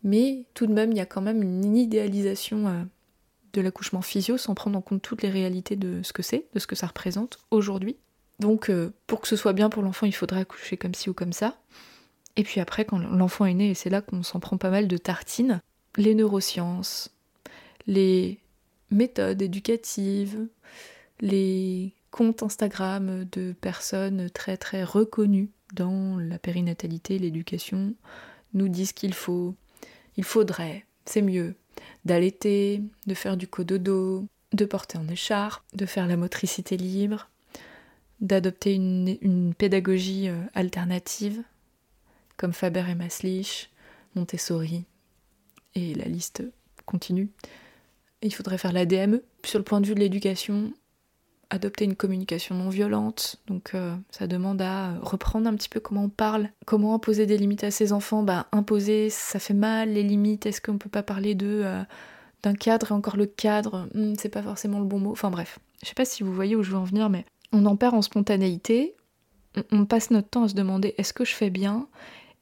mais 0.04 0.44
tout 0.54 0.68
de 0.68 0.74
même, 0.74 0.92
il 0.92 0.98
y 0.98 1.02
a 1.02 1.06
quand 1.06 1.22
même 1.22 1.42
une 1.42 1.78
idéalisation 1.78 2.68
euh, 2.68 2.84
de 3.54 3.62
l'accouchement 3.62 4.02
physio 4.02 4.38
sans 4.38 4.56
prendre 4.56 4.78
en 4.78 4.82
compte 4.82 5.02
toutes 5.02 5.22
les 5.22 5.30
réalités 5.30 5.76
de 5.76 6.02
ce 6.04 6.14
que 6.14 6.24
c'est, 6.24 6.48
de 6.54 6.60
ce 6.60 6.68
que 6.68 6.76
ça 6.76 6.88
représente 6.88 7.40
aujourd'hui. 7.52 7.98
Donc, 8.40 8.70
euh, 8.70 8.92
pour 9.08 9.22
que 9.22 9.28
ce 9.28 9.36
soit 9.36 9.54
bien 9.54 9.70
pour 9.70 9.84
l'enfant, 9.84 10.06
il 10.06 10.16
faudrait 10.16 10.42
accoucher 10.42 10.76
comme 10.76 10.96
ci 10.96 11.10
ou 11.10 11.14
comme 11.14 11.34
ça. 11.34 11.58
Et 12.36 12.44
puis 12.44 12.60
après, 12.60 12.84
quand 12.84 12.98
l'enfant 12.98 13.46
est 13.46 13.54
né, 13.54 13.70
et 13.70 13.74
c'est 13.76 13.92
là 13.92 14.02
qu'on 14.02 14.24
s'en 14.24 14.40
prend 14.40 14.58
pas 14.58 14.72
mal 14.72 14.88
de 14.88 14.98
tartines, 14.98 15.62
les 15.98 16.16
neurosciences, 16.16 17.12
les 17.86 18.40
méthodes 18.90 19.42
éducatives, 19.42 20.48
les 21.22 21.94
comptes 22.10 22.42
Instagram 22.42 23.26
de 23.32 23.54
personnes 23.54 24.30
très 24.32 24.58
très 24.58 24.84
reconnues 24.84 25.52
dans 25.74 26.18
la 26.18 26.40
périnatalité, 26.40 27.20
l'éducation, 27.20 27.94
nous 28.54 28.68
disent 28.68 28.94
qu'il 28.94 29.14
faut 29.14 29.56
il 30.18 30.24
faudrait, 30.24 30.86
c'est 31.06 31.22
mieux, 31.22 31.56
d'allaiter, 32.06 32.82
de 33.08 33.14
faire 33.14 33.38
du 33.38 33.48
cododo, 33.48 34.26
de 34.54 34.66
porter 34.66 34.98
en 34.98 35.08
écharpe, 35.08 35.64
de 35.74 35.86
faire 35.86 36.08
la 36.08 36.18
motricité 36.18 36.78
libre, 36.78 37.30
d'adopter 38.22 38.74
une, 38.74 39.54
pédagogie 39.58 40.30
euh, 40.30 40.42
alternative, 40.54 41.42
comme 42.38 42.54
Faber 42.54 42.86
et 42.90 42.96
Maslich, 42.96 43.72
Montessori, 44.16 44.86
et 45.76 45.94
la 45.96 46.06
liste 46.06 46.44
continue. 46.86 47.30
il 48.22 48.34
faudrait 48.34 48.58
faire 48.58 48.74
la 48.74 48.86
DME. 48.86 49.24
Sur 49.44 49.60
le 49.60 49.66
point 49.66 49.82
de 49.82 49.88
vue 49.88 49.96
de 49.96 50.00
l'éducation, 50.00 50.74
adopter 51.54 51.86
une 51.86 51.96
communication 51.96 52.56
non 52.56 52.70
violente. 52.70 53.38
Donc 53.48 53.72
euh, 53.76 53.96
ça 54.10 54.28
demande 54.28 54.62
à 54.62 54.96
reprendre 55.02 55.48
un 55.48 55.56
petit 55.56 55.70
peu 55.70 55.80
comment 55.80 56.06
on 56.06 56.10
parle, 56.10 56.50
comment 56.66 56.96
imposer 56.96 57.26
des 57.26 57.38
limites 57.38 57.64
à 57.64 57.72
ses 57.72 57.94
enfants? 57.94 58.24
Bah 58.24 58.48
imposer, 58.52 59.10
ça 59.10 59.40
fait 59.40 59.54
mal, 59.54 59.94
les 59.94 60.04
limites, 60.04 60.46
est-ce 60.46 60.62
qu'on 60.62 60.78
peut 60.78 60.90
pas 60.90 61.04
parler 61.04 61.36
de 61.36 61.62
euh, 61.64 61.84
d'un 62.42 62.56
cadre 62.56 62.92
et 62.92 62.94
encore 62.94 63.18
le 63.18 63.28
cadre, 63.28 63.88
hmm, 63.94 64.16
c'est 64.18 64.30
pas 64.30 64.42
forcément 64.42 64.80
le 64.80 64.86
bon 64.86 65.00
mot. 65.00 65.12
Enfin 65.12 65.30
bref, 65.30 65.60
je 65.82 65.88
sais 65.88 65.94
pas 65.94 66.06
si 66.06 66.24
vous 66.24 66.34
voyez 66.34 66.56
où 66.56 66.64
je 66.64 66.72
veux 66.72 66.78
en 66.78 66.84
venir, 66.84 67.10
mais 67.10 67.26
on 67.52 67.66
en 67.66 67.78
perd 67.78 67.94
en 67.94 68.02
spontanéité. 68.02 68.96
On, 69.72 69.86
passe 69.86 70.10
notre 70.10 70.30
temps 70.30 70.44
à 70.46 70.48
se 70.48 70.56
demander 70.56 70.96
est-ce 70.98 71.14
que 71.14 71.26
je 71.26 71.36
fais 71.36 71.52
bien? 71.52 71.88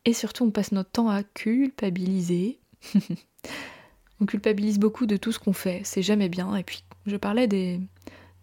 Et 0.06 0.14
surtout 0.14 0.46
on 0.46 0.52
passe 0.52 0.72
notre 0.72 0.90
temps 0.90 1.10
à 1.10 1.24
culpabiliser. 1.24 2.60
on 4.22 4.26
culpabilise 4.26 4.80
beaucoup 4.80 5.06
de 5.06 5.18
tout 5.18 5.34
ce 5.34 5.40
qu'on 5.40 5.52
fait, 5.52 5.82
c'est 5.84 6.02
jamais 6.02 6.30
bien. 6.30 6.56
Et 6.56 6.64
puis 6.64 6.86
je 7.06 7.18
parlais 7.18 7.48
des 7.48 7.82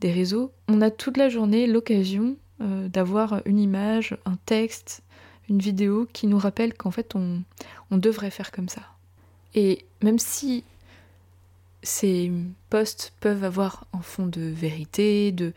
des 0.00 0.12
réseaux, 0.12 0.52
on 0.68 0.80
a 0.80 0.90
toute 0.90 1.16
la 1.16 1.28
journée 1.28 1.66
l'occasion 1.66 2.36
euh, 2.60 2.88
d'avoir 2.88 3.42
une 3.44 3.58
image, 3.58 4.16
un 4.24 4.36
texte, 4.46 5.02
une 5.48 5.58
vidéo 5.58 6.08
qui 6.12 6.26
nous 6.26 6.38
rappelle 6.38 6.74
qu'en 6.74 6.90
fait 6.90 7.14
on, 7.14 7.42
devrait 7.90 8.30
faire 8.30 8.50
comme 8.50 8.68
ça. 8.68 8.82
Et 9.54 9.84
même 10.02 10.18
si 10.18 10.64
ces 11.82 12.30
posts 12.68 13.12
peuvent 13.20 13.44
avoir 13.44 13.86
un 13.92 14.00
fond 14.00 14.26
de 14.26 14.42
vérité, 14.42 15.32
de 15.32 15.52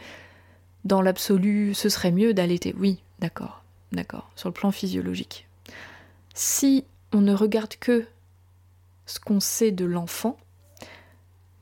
dans 0.86 1.02
l'absolu 1.02 1.74
ce 1.74 1.90
serait 1.90 2.12
mieux 2.12 2.34
d'allaiter, 2.34 2.74
oui, 2.78 3.00
d'accord, 3.20 3.64
d'accord, 3.92 4.32
sur 4.36 4.50
le 4.50 4.54
plan 4.54 4.72
physiologique. 4.72 5.48
Si 6.34 6.86
on 7.12 7.22
ne 7.22 7.34
regarde 7.34 7.76
que 7.76 8.06
ce 9.06 9.20
qu'on 9.20 9.40
sait 9.40 9.72
de 9.72 9.86
l'enfant, 9.86 10.38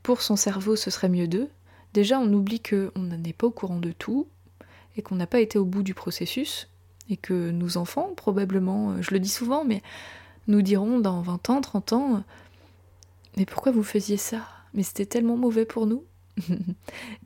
pour 0.02 0.22
son 0.22 0.36
cerveau 0.36 0.76
ce 0.76 0.90
serait 0.90 1.08
mieux 1.08 1.28
d'eux, 1.28 1.48
déjà 1.92 2.18
on 2.18 2.32
oublie 2.32 2.60
qu'on 2.60 3.02
n'est 3.02 3.32
pas 3.32 3.46
au 3.46 3.50
courant 3.50 3.78
de 3.78 3.92
tout 3.92 4.26
et 4.96 5.02
qu'on 5.02 5.16
n'a 5.16 5.26
pas 5.26 5.40
été 5.40 5.58
au 5.58 5.64
bout 5.64 5.82
du 5.82 5.94
processus 5.94 6.68
et 7.08 7.16
que 7.16 7.50
nos 7.50 7.76
enfants, 7.76 8.10
probablement, 8.16 8.92
euh, 8.92 9.02
je 9.02 9.10
le 9.10 9.20
dis 9.20 9.28
souvent, 9.28 9.64
mais 9.64 9.82
nous 10.46 10.62
diront 10.62 11.00
dans 11.00 11.20
20 11.20 11.50
ans, 11.50 11.60
30 11.60 11.92
ans, 11.92 12.24
mais 13.36 13.46
pourquoi 13.46 13.72
vous 13.72 13.82
faisiez 13.82 14.16
ça? 14.16 14.46
Mais 14.74 14.82
c'était 14.82 15.06
tellement 15.06 15.36
mauvais 15.36 15.64
pour 15.64 15.86
nous. 15.86 16.04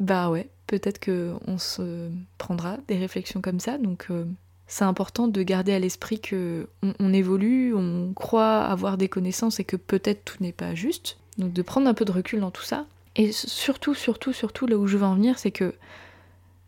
bah 0.00 0.30
ouais, 0.30 0.48
peut-être 0.66 0.98
que 0.98 1.34
on 1.46 1.58
se 1.58 2.10
prendra 2.38 2.78
des 2.88 2.96
réflexions 2.96 3.40
comme 3.40 3.60
ça, 3.60 3.78
donc 3.78 4.06
euh, 4.10 4.24
c'est 4.66 4.84
important 4.84 5.28
de 5.28 5.42
garder 5.42 5.72
à 5.72 5.78
l'esprit 5.78 6.20
que 6.20 6.68
on, 6.98 7.12
évolue, 7.12 7.74
on 7.74 8.12
croit 8.14 8.62
avoir 8.62 8.96
des 8.96 9.08
connaissances 9.08 9.60
et 9.60 9.64
que 9.64 9.76
peut-être 9.76 10.24
tout 10.24 10.36
n'est 10.40 10.52
pas 10.52 10.74
juste. 10.74 11.18
Donc 11.36 11.52
de 11.52 11.62
prendre 11.62 11.86
un 11.88 11.94
peu 11.94 12.04
de 12.04 12.12
recul 12.12 12.40
dans 12.40 12.50
tout 12.50 12.62
ça 12.62 12.86
et 13.16 13.32
surtout, 13.32 13.94
surtout, 13.94 14.32
surtout, 14.32 14.66
là 14.66 14.76
où 14.76 14.86
je 14.86 14.96
veux 14.96 15.04
en 15.04 15.14
venir, 15.14 15.38
c'est 15.38 15.52
que 15.52 15.74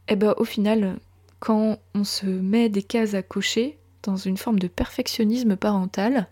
Et 0.08 0.16
ben 0.16 0.34
au 0.36 0.44
final, 0.44 0.98
quand 1.40 1.78
on 1.94 2.04
se 2.04 2.26
met 2.26 2.68
des 2.68 2.82
cases 2.82 3.14
à 3.14 3.22
cocher 3.22 3.78
dans 4.02 4.16
une 4.16 4.36
forme 4.36 4.58
de 4.58 4.68
perfectionnisme 4.68 5.56
parental, 5.56 6.28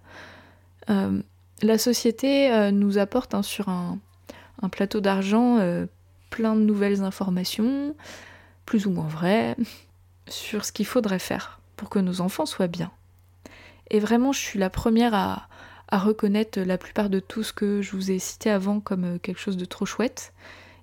euh, 0.90 1.20
la 1.62 1.78
société 1.78 2.52
euh, 2.52 2.70
nous 2.70 2.98
apporte 2.98 3.34
hein, 3.34 3.42
sur 3.42 3.68
un, 3.68 3.98
plateau 4.70 5.00
d'argent 5.00 5.58
euh, 5.58 5.84
plein 6.30 6.56
de 6.56 6.62
nouvelles 6.62 7.02
informations, 7.02 7.94
plus 8.64 8.86
ou 8.86 8.90
moins 8.90 9.08
vraies, 9.08 9.56
sur 10.28 10.64
ce 10.64 10.72
qu'il 10.72 10.86
faudrait 10.86 11.18
faire 11.18 11.60
pour 11.76 11.90
que 11.90 11.98
nos 11.98 12.20
enfants 12.20 12.46
soient 12.46 12.68
bien. 12.68 12.90
Et 13.90 13.98
vraiment, 13.98 14.32
je 14.32 14.40
suis 14.40 14.58
la 14.58 14.70
première 14.70 15.12
à, 15.14 15.48
reconnaître 15.92 16.60
la 16.60 16.78
plupart 16.78 17.10
de 17.10 17.20
tout 17.20 17.42
ce 17.42 17.52
que 17.52 17.82
je 17.82 17.92
vous 17.92 18.10
ai 18.10 18.18
cité 18.18 18.50
avant 18.50 18.80
comme 18.80 19.18
quelque 19.20 19.40
chose 19.40 19.56
de 19.56 19.64
trop 19.64 19.86
chouette 19.86 20.32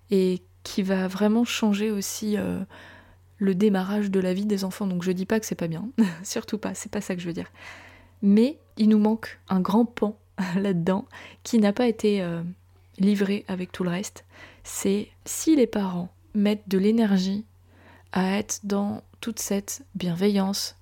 et 0.10 0.42
qui 0.64 0.84
va 0.84 1.08
vraiment 1.08 1.44
changer 1.44 1.92
aussi 1.92 2.38
le 3.42 3.56
démarrage 3.56 4.12
de 4.12 4.20
la 4.20 4.34
vie 4.34 4.46
des 4.46 4.64
enfants. 4.64 4.88
Donc 4.88 5.04
je 5.04 5.12
dis 5.12 5.26
pas 5.26 5.40
que 5.40 5.46
c'est 5.46 5.56
pas 5.56 5.68
bien, 5.68 5.90
surtout 6.24 6.58
pas, 6.58 6.74
c'est 6.76 6.92
pas 6.92 7.02
ça 7.02 7.16
que 7.16 7.22
je 7.22 7.28
veux 7.28 7.34
dire. 7.34 7.52
Mais 8.22 8.60
il 8.78 8.90
nous 8.90 9.00
manque 9.00 9.40
un 9.50 9.60
grand 9.60 9.86
pan 9.86 10.18
là-dedans 10.56 11.06
qui 11.44 11.58
n'a 11.60 11.74
pas 11.74 11.88
été 11.88 12.22
euh, 12.22 12.44
livré 13.00 13.44
avec 13.48 13.72
tout 13.72 13.84
le 13.84 13.90
reste. 13.90 14.26
C'est 14.64 15.10
si 15.26 15.56
les 15.56 15.68
parents 15.68 16.14
mettent 16.36 16.70
de 16.70 16.78
l'énergie 16.78 17.46
à 18.12 18.38
être 18.38 18.60
dans 18.64 19.04
toute 19.22 19.40
cette 19.40 19.84
bienveillance, 19.96 20.78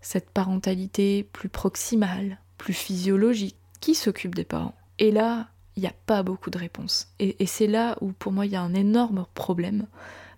cette 0.00 0.30
parentalité 0.30 1.28
plus 1.32 1.48
proximale, 1.48 2.38
plus 2.62 2.74
physiologique, 2.74 3.56
qui 3.80 3.96
s'occupe 3.96 4.36
des 4.36 4.44
parents 4.44 4.76
Et 5.00 5.10
là, 5.10 5.48
il 5.74 5.82
n'y 5.82 5.88
a 5.88 5.94
pas 6.06 6.22
beaucoup 6.22 6.48
de 6.48 6.58
réponses. 6.58 7.08
Et, 7.18 7.44
c'est 7.46 7.66
là 7.66 7.96
où 8.00 8.12
pour 8.12 8.30
moi 8.30 8.46
il 8.46 8.52
y 8.52 8.56
a 8.56 8.62
un 8.62 8.72
énorme 8.72 9.26
problème. 9.34 9.86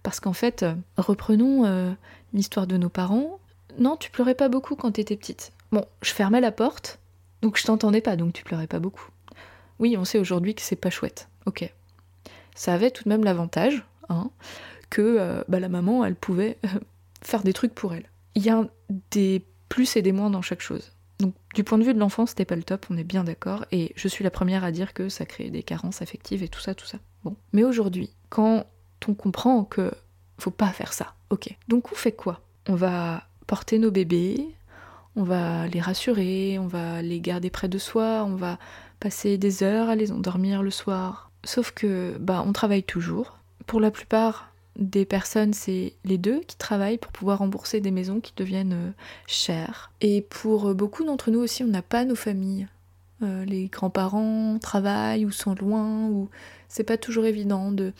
Parce 0.03 0.21
qu'en 0.21 0.33
fait, 0.33 0.63
euh, 0.63 0.75
reprenons 0.97 1.67
euh, 1.67 1.93
l'histoire 2.33 2.67
de 2.67 2.79
nos 2.79 2.89
parents. 2.89 3.41
Non, 3.79 3.99
tu 3.99 4.11
pleurais 4.11 4.35
pas 4.35 4.49
beaucoup 4.49 4.75
quand 4.75 4.93
t'étais 4.93 5.19
petite. 5.19 5.53
Bon, 5.71 5.85
je 6.01 6.13
fermais 6.13 6.41
la 6.41 6.51
porte, 6.51 6.99
donc 7.43 7.59
je 7.59 7.65
t'entendais 7.65 8.01
pas, 8.01 8.17
donc 8.17 8.33
tu 8.33 8.43
pleurais 8.43 8.69
pas 8.69 8.79
beaucoup. 8.79 9.11
Oui, 9.79 9.95
on 9.99 10.07
sait 10.07 10.19
aujourd'hui 10.19 10.55
que 10.55 10.63
c'est 10.63 10.77
pas 10.77 10.91
chouette. 10.91 11.29
Ok. 11.45 11.71
Ça 12.55 12.73
avait 12.73 12.91
tout 12.91 13.05
de 13.05 13.11
même 13.11 13.25
l'avantage 13.25 13.85
hein, 14.09 14.31
que 14.89 15.03
euh, 15.03 15.45
bah, 15.49 15.61
la 15.61 15.69
maman, 15.69 16.07
elle 16.07 16.17
pouvait 16.17 16.57
faire 17.21 17.43
des 17.43 17.53
trucs 17.53 17.75
pour 17.75 17.93
elle. 17.93 18.09
Il 18.35 18.43
y 18.43 18.49
a 18.49 18.67
des 19.11 19.45
plus 19.69 19.95
et 19.97 20.03
des 20.03 20.13
moins 20.13 20.31
dans 20.31 20.41
chaque 20.41 20.63
chose. 20.63 20.94
Donc 21.21 21.35
du 21.55 21.65
point 21.65 21.79
de 21.79 21.85
vue 21.85 21.95
de 21.95 21.99
l'enfant, 21.99 22.27
c'était 22.27 22.45
pas 22.45 22.57
le 22.57 22.65
top, 22.65 22.87
on 22.91 22.97
est 22.97 23.05
bien 23.05 23.25
d'accord, 23.25 23.65
et 23.71 23.93
je 23.97 24.09
suis 24.09 24.25
la 24.25 24.31
première 24.31 24.65
à 24.65 24.73
dire 24.73 24.95
que 24.95 25.09
ça 25.09 25.25
crée 25.25 25.51
des 25.51 25.63
carences 25.63 26.03
affectives 26.03 26.43
et 26.43 26.49
tout 26.49 26.61
ça, 26.61 26.75
tout 26.75 26.87
ça. 26.87 26.99
Bon. 27.23 27.37
Mais 27.53 27.65
aujourd'hui, 27.65 28.11
quand 28.31 28.67
on 29.07 29.15
comprend 29.15 29.65
que 29.65 29.93
faut 30.39 30.51
pas 30.51 30.69
faire 30.69 30.93
ça, 30.93 31.15
ok. 31.31 31.57
Donc 31.69 31.93
on 31.93 31.95
fait 31.95 32.13
quoi? 32.13 32.41
On 32.69 32.75
va 32.75 33.23
porter 33.47 33.79
nos 33.79 33.91
bébés, 33.91 34.55
on 35.17 35.23
va 35.23 35.69
les 35.69 35.81
rassurer, 35.81 36.59
on 36.59 36.67
va 36.67 37.03
les 37.03 37.21
garder 37.21 37.51
près 37.51 37.69
de 37.69 37.79
soi, 37.79 38.25
on 38.27 38.35
va 38.35 38.59
passer 38.99 39.39
des 39.39 39.63
heures 39.63 39.89
à 39.89 39.95
les 39.95 40.11
endormir 40.11 40.63
le 40.63 40.71
soir. 40.71 41.31
Sauf 41.45 41.71
que 41.71 42.17
bah 42.19 42.43
on 42.47 42.53
travaille 42.53 42.83
toujours. 42.83 43.39
Pour 43.67 43.81
la 43.81 43.91
plupart 43.91 44.51
des 44.77 45.05
personnes, 45.05 45.53
c'est 45.53 45.95
les 46.05 46.19
deux 46.19 46.41
qui 46.41 46.57
travaillent 46.57 46.99
pour 46.99 47.13
pouvoir 47.13 47.39
rembourser 47.39 47.81
des 47.81 47.91
maisons 47.91 48.21
qui 48.21 48.33
deviennent 48.37 48.73
euh, 48.73 48.91
chères. 49.27 49.93
Et 50.01 50.23
pour 50.23 50.75
beaucoup 50.75 51.05
d'entre 51.05 51.31
nous 51.31 51.41
aussi, 51.41 51.63
on 51.63 51.69
n'a 51.69 51.83
pas 51.83 52.05
nos 52.05 52.17
familles. 52.17 52.69
Euh, 53.23 53.45
les 53.45 53.67
grands-parents 53.67 54.59
travaillent 54.59 55.25
ou 55.25 55.31
sont 55.31 55.55
loin, 55.55 56.09
ou 56.09 56.29
c'est 56.69 56.85
pas 56.85 56.97
toujours 56.97 57.25
évident 57.25 57.71
de 57.71 57.93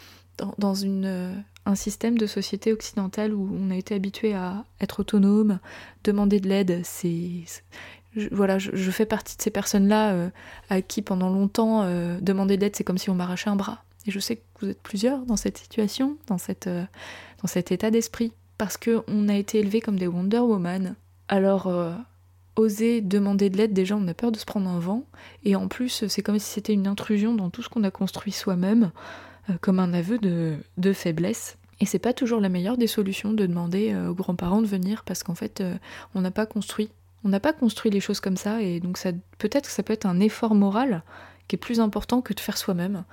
dans, 0.59 0.75
euh, 0.85 1.35
un 1.67 1.75
système 1.75 2.19
de 2.19 2.27
société 2.27 2.73
occidentale 2.73 3.33
où 3.33 3.49
on 3.59 3.71
a 3.71 3.77
été 3.77 3.95
habitué 3.95 4.35
à 4.35 4.65
être 4.81 5.01
autonome, 5.01 5.59
demander 6.03 6.41
de 6.41 6.49
l'aide, 6.49 6.81
c'est 6.85 7.45
voilà, 8.31 8.59
je, 8.59 8.91
fais 8.93 9.07
partie 9.07 9.37
de 9.37 9.43
ces 9.43 9.51
personnes-là 9.51 10.13
euh, 10.13 10.31
à 10.71 10.83
qui 10.83 11.03
pendant 11.03 11.31
longtemps 11.31 11.83
euh, 11.83 12.19
demander 12.21 12.57
de 12.57 12.63
l'aide 12.63 12.77
c'est 12.77 12.85
comme 12.85 12.99
si 12.99 13.11
on 13.11 13.15
m'arrachait 13.15 13.51
un 13.51 13.57
bras. 13.57 13.83
Et 14.07 14.11
je 14.11 14.19
sais 14.19 14.37
que 14.37 14.43
vous 14.61 14.69
êtes 14.69 14.83
plusieurs 14.83 15.25
dans 15.27 15.37
cette 15.37 15.59
situation, 15.59 16.17
dans, 16.27 16.37
euh, 16.67 16.85
cet 17.45 17.73
état 17.73 17.91
d'esprit, 17.91 18.33
parce 18.59 18.77
qu'on 18.77 19.29
a 19.29 19.35
été 19.35 19.59
élevés 19.59 19.81
comme 19.81 19.99
des 19.99 20.07
Wonder 20.07 20.39
Woman. 20.39 20.95
Alors 21.29 21.73
oser 22.57 23.01
demander 23.01 23.51
de 23.51 23.57
l'aide, 23.57 23.73
déjà 23.73 23.97
on 23.97 24.07
a 24.07 24.15
peur 24.15 24.31
de 24.31 24.39
se 24.39 24.45
prendre 24.45 24.69
un 24.69 24.79
vent, 24.79 25.05
et 25.43 25.57
en 25.57 25.69
plus 25.69 26.07
c'est 26.07 26.23
comme 26.23 26.39
si 26.39 26.53
c'était 26.53 26.75
une 26.75 26.87
intrusion 26.87 27.35
dans 27.35 27.51
tout 27.51 27.63
ce 27.63 27.69
qu'on 27.69 27.83
a 27.83 27.91
construit 27.91 28.31
soi-même. 28.31 28.93
Euh, 29.51 29.55
comme 29.61 29.79
un 29.79 29.93
aveu 29.93 30.19
de, 30.19 30.93
faiblesse. 30.93 31.59
Et 31.81 31.87
c'est 31.87 31.99
pas 31.99 32.15
toujours 32.15 32.41
la 32.41 32.49
meilleure 32.49 32.79
des 32.79 32.87
solutions 32.87 33.33
de 33.33 33.45
demander 33.45 33.93
euh, 33.93 34.09
aux 34.09 34.15
grands-parents 34.15 34.63
de 34.63 34.67
venir 34.67 35.05
parce 35.05 35.23
qu'en 35.23 35.35
fait, 35.35 35.61
euh, 35.61 35.75
on 36.15 36.23
n'a 36.23 36.31
pas 36.31 36.47
construit. 36.47 36.89
On 37.25 37.29
n'a 37.29 37.41
pas 37.41 37.53
construit 37.53 37.91
les 37.91 38.01
choses 38.01 38.21
comme 38.21 38.37
ça 38.39 38.63
et 38.63 38.81
donc 38.81 38.99
peut-être 39.39 39.67
que 39.67 39.73
ça 39.73 39.83
peut 39.83 39.93
être 39.93 40.07
un 40.07 40.21
effort 40.21 40.55
moral 40.55 41.03
qui 41.49 41.57
est 41.57 41.59
plus 41.59 41.81
important 41.81 42.23
que 42.23 42.33
de 42.33 42.41
faire 42.41 42.57
soi-même. 42.57 43.05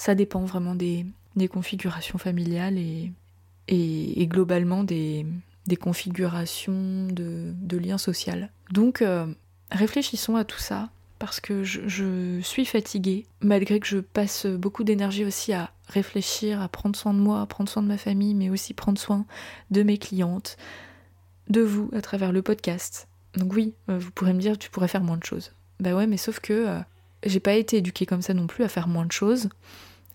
Ça 0.00 0.14
dépend 0.14 0.46
vraiment 0.46 0.74
des, 0.74 1.04
configurations 1.50 2.16
familiales 2.16 2.78
et, 2.78 4.26
globalement 4.28 4.82
des, 4.82 5.26
configurations 5.78 7.06
de, 7.10 7.76
liens 7.76 7.98
sociaux. 7.98 8.32
Donc 8.70 9.04
réfléchissons 9.70 10.36
à 10.36 10.44
tout 10.44 10.58
ça 10.58 10.88
parce 11.18 11.38
que 11.38 11.64
je, 11.64 12.40
suis 12.40 12.64
fatiguée, 12.64 13.26
malgré 13.42 13.78
que 13.78 13.86
je 13.86 13.98
passe 13.98 14.46
beaucoup 14.46 14.84
d'énergie 14.84 15.26
aussi 15.26 15.52
à 15.52 15.70
réfléchir, 15.86 16.62
à 16.62 16.70
prendre 16.70 16.96
soin 16.96 17.12
de 17.12 17.18
moi, 17.18 17.42
à 17.42 17.46
prendre 17.46 17.68
soin 17.68 17.82
de 17.82 17.88
ma 17.88 17.98
famille, 17.98 18.34
mais 18.34 18.48
aussi 18.48 18.72
prendre 18.72 18.98
soin 18.98 19.26
de 19.70 19.82
mes 19.82 19.98
clientes, 19.98 20.56
de 21.50 21.60
vous 21.60 21.90
à 21.92 22.00
travers 22.00 22.32
le 22.32 22.40
podcast. 22.40 23.06
Donc 23.36 23.52
oui, 23.52 23.74
euh, 23.90 23.98
vous 23.98 24.12
pourrez 24.12 24.32
me 24.32 24.40
dire 24.40 24.56
tu 24.56 24.70
pourrais 24.70 24.88
faire 24.88 25.02
moins 25.02 25.18
de 25.18 25.24
choses. 25.24 25.52
Bah 25.78 25.94
ouais, 25.94 26.06
mais 26.06 26.16
sauf 26.16 26.40
que 26.40 26.54
euh, 26.54 26.80
j'ai 27.26 27.40
pas 27.40 27.52
été 27.52 27.76
éduquée 27.76 28.06
comme 28.06 28.22
ça 28.22 28.32
non 28.32 28.46
plus 28.46 28.64
à 28.64 28.68
faire 28.68 28.88
moins 28.88 29.04
de 29.04 29.12
choses. 29.12 29.50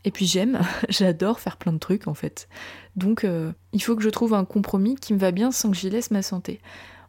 Et 0.05 0.11
puis 0.11 0.25
j'aime, 0.25 0.61
j'adore 0.89 1.39
faire 1.39 1.57
plein 1.57 1.73
de 1.73 1.79
trucs 1.79 2.07
en 2.07 2.13
fait. 2.13 2.47
Donc 2.95 3.23
euh, 3.23 3.51
il 3.73 3.81
faut 3.81 3.95
que 3.95 4.03
je 4.03 4.09
trouve 4.09 4.33
un 4.33 4.45
compromis 4.45 4.95
qui 4.95 5.13
me 5.13 5.19
va 5.19 5.31
bien 5.31 5.51
sans 5.51 5.71
que 5.71 5.75
j'y 5.75 5.89
laisse 5.89 6.11
ma 6.11 6.21
santé. 6.21 6.61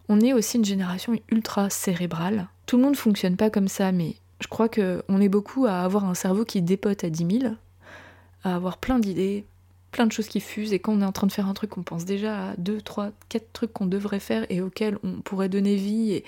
On 0.08 0.20
est 0.20 0.32
aussi 0.32 0.56
une 0.56 0.64
génération 0.64 1.14
ultra 1.30 1.70
cérébrale. 1.70 2.48
Tout 2.64 2.76
le 2.76 2.82
monde 2.82 2.96
fonctionne 2.96 3.36
pas 3.36 3.50
comme 3.50 3.68
ça, 3.68 3.92
mais 3.92 4.16
je 4.40 4.48
crois 4.48 4.68
qu'on 4.68 5.20
est 5.20 5.28
beaucoup 5.28 5.66
à 5.66 5.80
avoir 5.80 6.04
un 6.04 6.14
cerveau 6.14 6.44
qui 6.44 6.62
dépote 6.62 7.04
à 7.04 7.10
10 7.10 7.40
000, 7.40 7.54
à 8.44 8.54
avoir 8.54 8.78
plein 8.78 8.98
d'idées, 8.98 9.44
plein 9.96 10.06
de 10.06 10.12
choses 10.12 10.28
qui 10.28 10.40
fusent, 10.40 10.74
et 10.74 10.78
quand 10.78 10.92
on 10.92 11.00
est 11.00 11.06
en 11.06 11.12
train 11.12 11.26
de 11.26 11.32
faire 11.32 11.48
un 11.48 11.54
truc, 11.54 11.78
on 11.78 11.82
pense 11.82 12.04
déjà 12.04 12.50
à 12.50 12.56
2, 12.58 12.82
3, 12.82 13.12
4 13.30 13.52
trucs 13.54 13.72
qu'on 13.72 13.86
devrait 13.86 14.20
faire 14.20 14.44
et 14.50 14.60
auxquels 14.60 14.98
on 15.02 15.22
pourrait 15.22 15.48
donner 15.48 15.74
vie, 15.76 16.22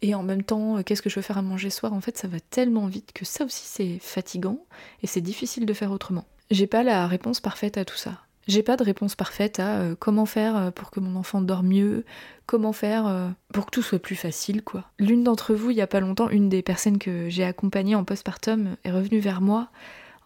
et, 0.00 0.14
en 0.14 0.22
même 0.22 0.42
temps, 0.42 0.78
euh, 0.78 0.82
qu'est-ce 0.82 1.02
que 1.02 1.10
je 1.10 1.16
veux 1.16 1.22
faire 1.22 1.36
à 1.36 1.42
manger 1.42 1.68
soir? 1.68 1.92
En 1.92 2.00
fait, 2.00 2.16
ça 2.16 2.28
va 2.28 2.40
tellement 2.40 2.86
vite 2.86 3.12
que 3.12 3.26
ça 3.26 3.44
aussi 3.44 3.66
c'est 3.66 3.98
fatigant, 4.00 4.64
et 5.02 5.06
c'est 5.06 5.20
difficile 5.20 5.66
de 5.66 5.74
faire 5.74 5.92
autrement. 5.92 6.24
J'ai 6.50 6.66
pas 6.66 6.82
la 6.82 7.06
réponse 7.06 7.40
parfaite 7.40 7.76
à 7.76 7.84
tout 7.84 7.96
ça. 7.96 8.22
J'ai 8.48 8.62
pas 8.62 8.78
de 8.78 8.84
réponse 8.84 9.14
parfaite 9.16 9.60
à 9.60 9.80
euh, 9.80 9.94
comment 9.98 10.24
faire 10.24 10.56
euh, 10.56 10.70
pour 10.70 10.90
que 10.90 10.98
mon 10.98 11.14
enfant 11.16 11.42
dorme 11.42 11.68
mieux, 11.68 12.06
comment 12.46 12.72
faire 12.72 13.34
pour 13.52 13.66
que 13.66 13.70
tout 13.70 13.82
soit 13.82 13.98
plus 13.98 14.16
facile, 14.16 14.62
quoi. 14.62 14.84
L'une 14.98 15.24
d'entre 15.24 15.52
vous, 15.52 15.70
il 15.70 15.76
y 15.76 15.82
a 15.82 15.86
pas 15.86 16.00
longtemps, 16.00 16.30
une 16.30 16.48
des 16.48 16.62
personnes 16.62 16.96
que 16.96 17.28
j'ai 17.28 17.44
accompagnées 17.44 17.96
en 17.96 18.04
postpartum 18.04 18.76
est 18.82 18.90
revenue 18.90 19.20
vers 19.20 19.42
moi 19.42 19.68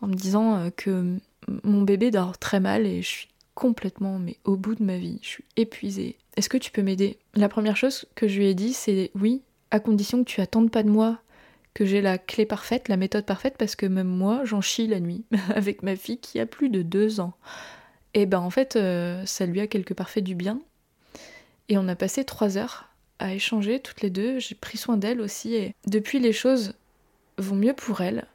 en 0.01 0.07
me 0.07 0.15
disant 0.15 0.71
que 0.77 1.19
mon 1.63 1.83
bébé 1.83 2.11
dort 2.11 2.39
très 2.39 2.61
mal 2.61 2.87
et 2.87 3.03
je 3.03 3.09
suis 3.09 3.29
complètement 3.55 4.19
mais 4.19 4.39
au 4.45 4.57
bout 4.57 4.75
de 4.75 4.83
ma 4.83 4.97
vie, 4.97 5.19
je 5.23 5.29
suis 5.29 5.45
épuisée. 5.57 6.17
Est-ce 6.37 6.49
que 6.49 6.59
tu 6.59 6.71
peux 6.71 6.83
m'aider? 6.83 7.19
La 7.35 7.49
première 7.49 7.77
chose 7.77 8.07
que 8.15 8.27
je 8.29 8.39
lui 8.39 8.47
ai 8.47 8.55
dit, 8.55 8.73
c'est 8.73 9.11
oui, 9.15 9.43
à 9.71 9.81
condition 9.81 10.25
que 10.25 10.29
tu 10.29 10.41
attendes 10.41 10.71
pas 10.71 10.83
de 10.83 10.91
moi 10.91 11.19
que 11.75 11.85
j'ai 11.85 12.01
la 12.01 12.19
clé 12.19 12.47
parfaite, 12.47 12.89
la 12.89 12.97
méthode 12.97 13.27
parfaite, 13.27 13.57
parce 13.59 13.75
que 13.75 13.87
même 13.87 14.09
moi, 14.09 14.43
j'en 14.45 14.61
chie 14.61 14.87
la 14.87 15.01
nuit 15.01 15.25
avec 15.55 15.83
ma 15.83 15.97
fille 15.97 16.19
qui 16.19 16.39
a 16.41 16.47
plus 16.47 16.71
de 16.71 16.83
deux 16.83 17.21
ans. 17.21 17.35
Et 18.15 18.27
ben 18.27 18.39
en 18.39 18.51
fait, 18.51 18.77
euh, 18.77 19.27
ça 19.27 19.45
lui 19.45 19.61
a 19.61 19.67
quelque 19.67 19.93
part 19.93 20.09
fait 20.09 20.23
du 20.23 20.37
bien. 20.37 20.61
Et 21.69 21.77
on 21.77 21.89
a 21.89 21.97
passé 21.97 22.25
trois 22.25 22.57
heures 22.57 22.89
à 23.19 23.35
échanger 23.35 23.81
toutes 23.81 24.03
les 24.03 24.11
deux. 24.11 24.39
J'ai 24.39 24.55
pris 24.55 24.79
soin 24.79 24.97
d'elle 24.97 25.21
aussi. 25.21 25.55
Et 25.55 25.75
depuis, 25.87 26.21
les 26.21 26.33
choses 26.33 26.75
vont 27.39 27.57
mieux 27.57 27.75
pour 27.75 28.01
elle. 28.01 28.27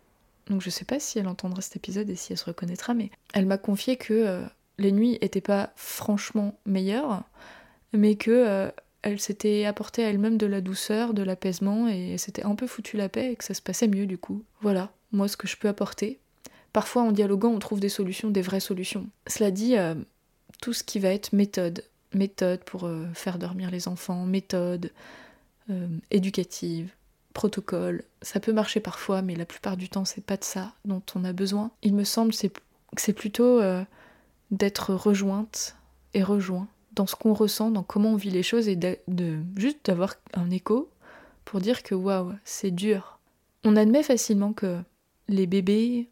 Donc 0.49 0.61
je 0.61 0.69
sais 0.69 0.85
pas 0.85 0.99
si 0.99 1.19
elle 1.19 1.27
entendra 1.27 1.61
cet 1.61 1.75
épisode 1.75 2.09
et 2.09 2.15
si 2.15 2.33
elle 2.33 2.37
se 2.37 2.45
reconnaîtra, 2.45 2.93
mais 2.93 3.11
elle 3.33 3.45
m'a 3.45 3.57
confié 3.57 3.97
que 3.97 4.13
euh, 4.13 4.43
les 4.77 4.91
nuits 4.91 5.17
étaient 5.21 5.41
pas 5.41 5.71
franchement 5.75 6.57
meilleures, 6.65 7.23
mais 7.93 8.15
que 8.15 8.31
euh, 8.31 8.71
elle 9.03 9.19
s'était 9.19 9.65
apportée 9.65 10.03
à 10.03 10.09
elle-même 10.09 10.37
de 10.37 10.47
la 10.47 10.61
douceur, 10.61 11.13
de 11.13 11.21
l'apaisement, 11.21 11.87
et 11.87 12.17
c'était 12.17 12.43
un 12.43 12.55
peu 12.55 12.67
foutu 12.67 12.97
la 12.97 13.09
paix 13.09 13.31
et 13.31 13.35
que 13.35 13.43
ça 13.43 13.53
se 13.53 13.61
passait 13.61 13.87
mieux 13.87 14.07
du 14.07 14.17
coup. 14.17 14.43
Voilà, 14.61 14.91
moi 15.11 15.27
ce 15.27 15.37
que 15.37 15.47
je 15.47 15.55
peux 15.55 15.67
apporter. 15.67 16.19
Parfois, 16.73 17.01
en 17.01 17.11
dialoguant, 17.11 17.49
on 17.49 17.59
trouve 17.59 17.79
des 17.79 17.89
solutions, 17.89 18.29
des 18.29 18.43
vraies 18.43 18.59
solutions. 18.59 19.07
Cela 19.25 19.49
dit, 19.49 19.75
euh, 19.75 19.95
tout 20.61 20.73
ce 20.73 20.83
qui 20.83 20.99
va 20.99 21.09
être 21.09 21.33
méthode, 21.33 21.83
méthode 22.13 22.63
pour 22.63 22.89
faire 23.13 23.39
dormir 23.39 23.71
les 23.71 23.87
enfants, 23.87 24.25
méthode 24.25 24.91
éducative, 26.11 26.91
protocole, 27.33 28.03
ça 28.21 28.39
peut 28.39 28.53
marcher 28.53 28.79
parfois, 28.79 29.21
mais 29.21 29.35
la 29.35 29.45
plupart 29.45 29.77
du 29.77 29.89
temps, 29.89 30.05
c'est 30.05 30.23
pas 30.23 30.37
de 30.37 30.43
ça 30.43 30.73
dont 30.85 31.03
on 31.15 31.23
a 31.23 31.33
besoin. 31.33 31.71
Il 31.83 31.93
me 31.93 32.03
semble 32.03 32.31
que 32.33 32.49
c'est 32.97 33.13
plutôt 33.13 33.61
d'être 34.51 34.93
rejointe 34.93 35.75
et 36.13 36.23
rejoint 36.23 36.67
dans 36.93 37.07
ce 37.07 37.15
qu'on 37.15 37.33
ressent, 37.33 37.71
dans 37.71 37.83
comment 37.83 38.11
on 38.11 38.15
vit 38.15 38.29
les 38.29 38.43
choses 38.43 38.67
et 38.67 38.75
de, 38.75 38.97
juste 39.55 39.85
d'avoir 39.85 40.15
un 40.33 40.49
écho 40.49 40.89
pour 41.45 41.61
dire 41.61 41.83
que 41.83 41.95
waouh, 41.95 42.33
c'est 42.43 42.71
dur. 42.71 43.19
On 43.63 43.75
admet 43.75 44.03
facilement 44.03 44.53
que 44.53 44.79
les 45.27 45.47
bébés 45.47 46.09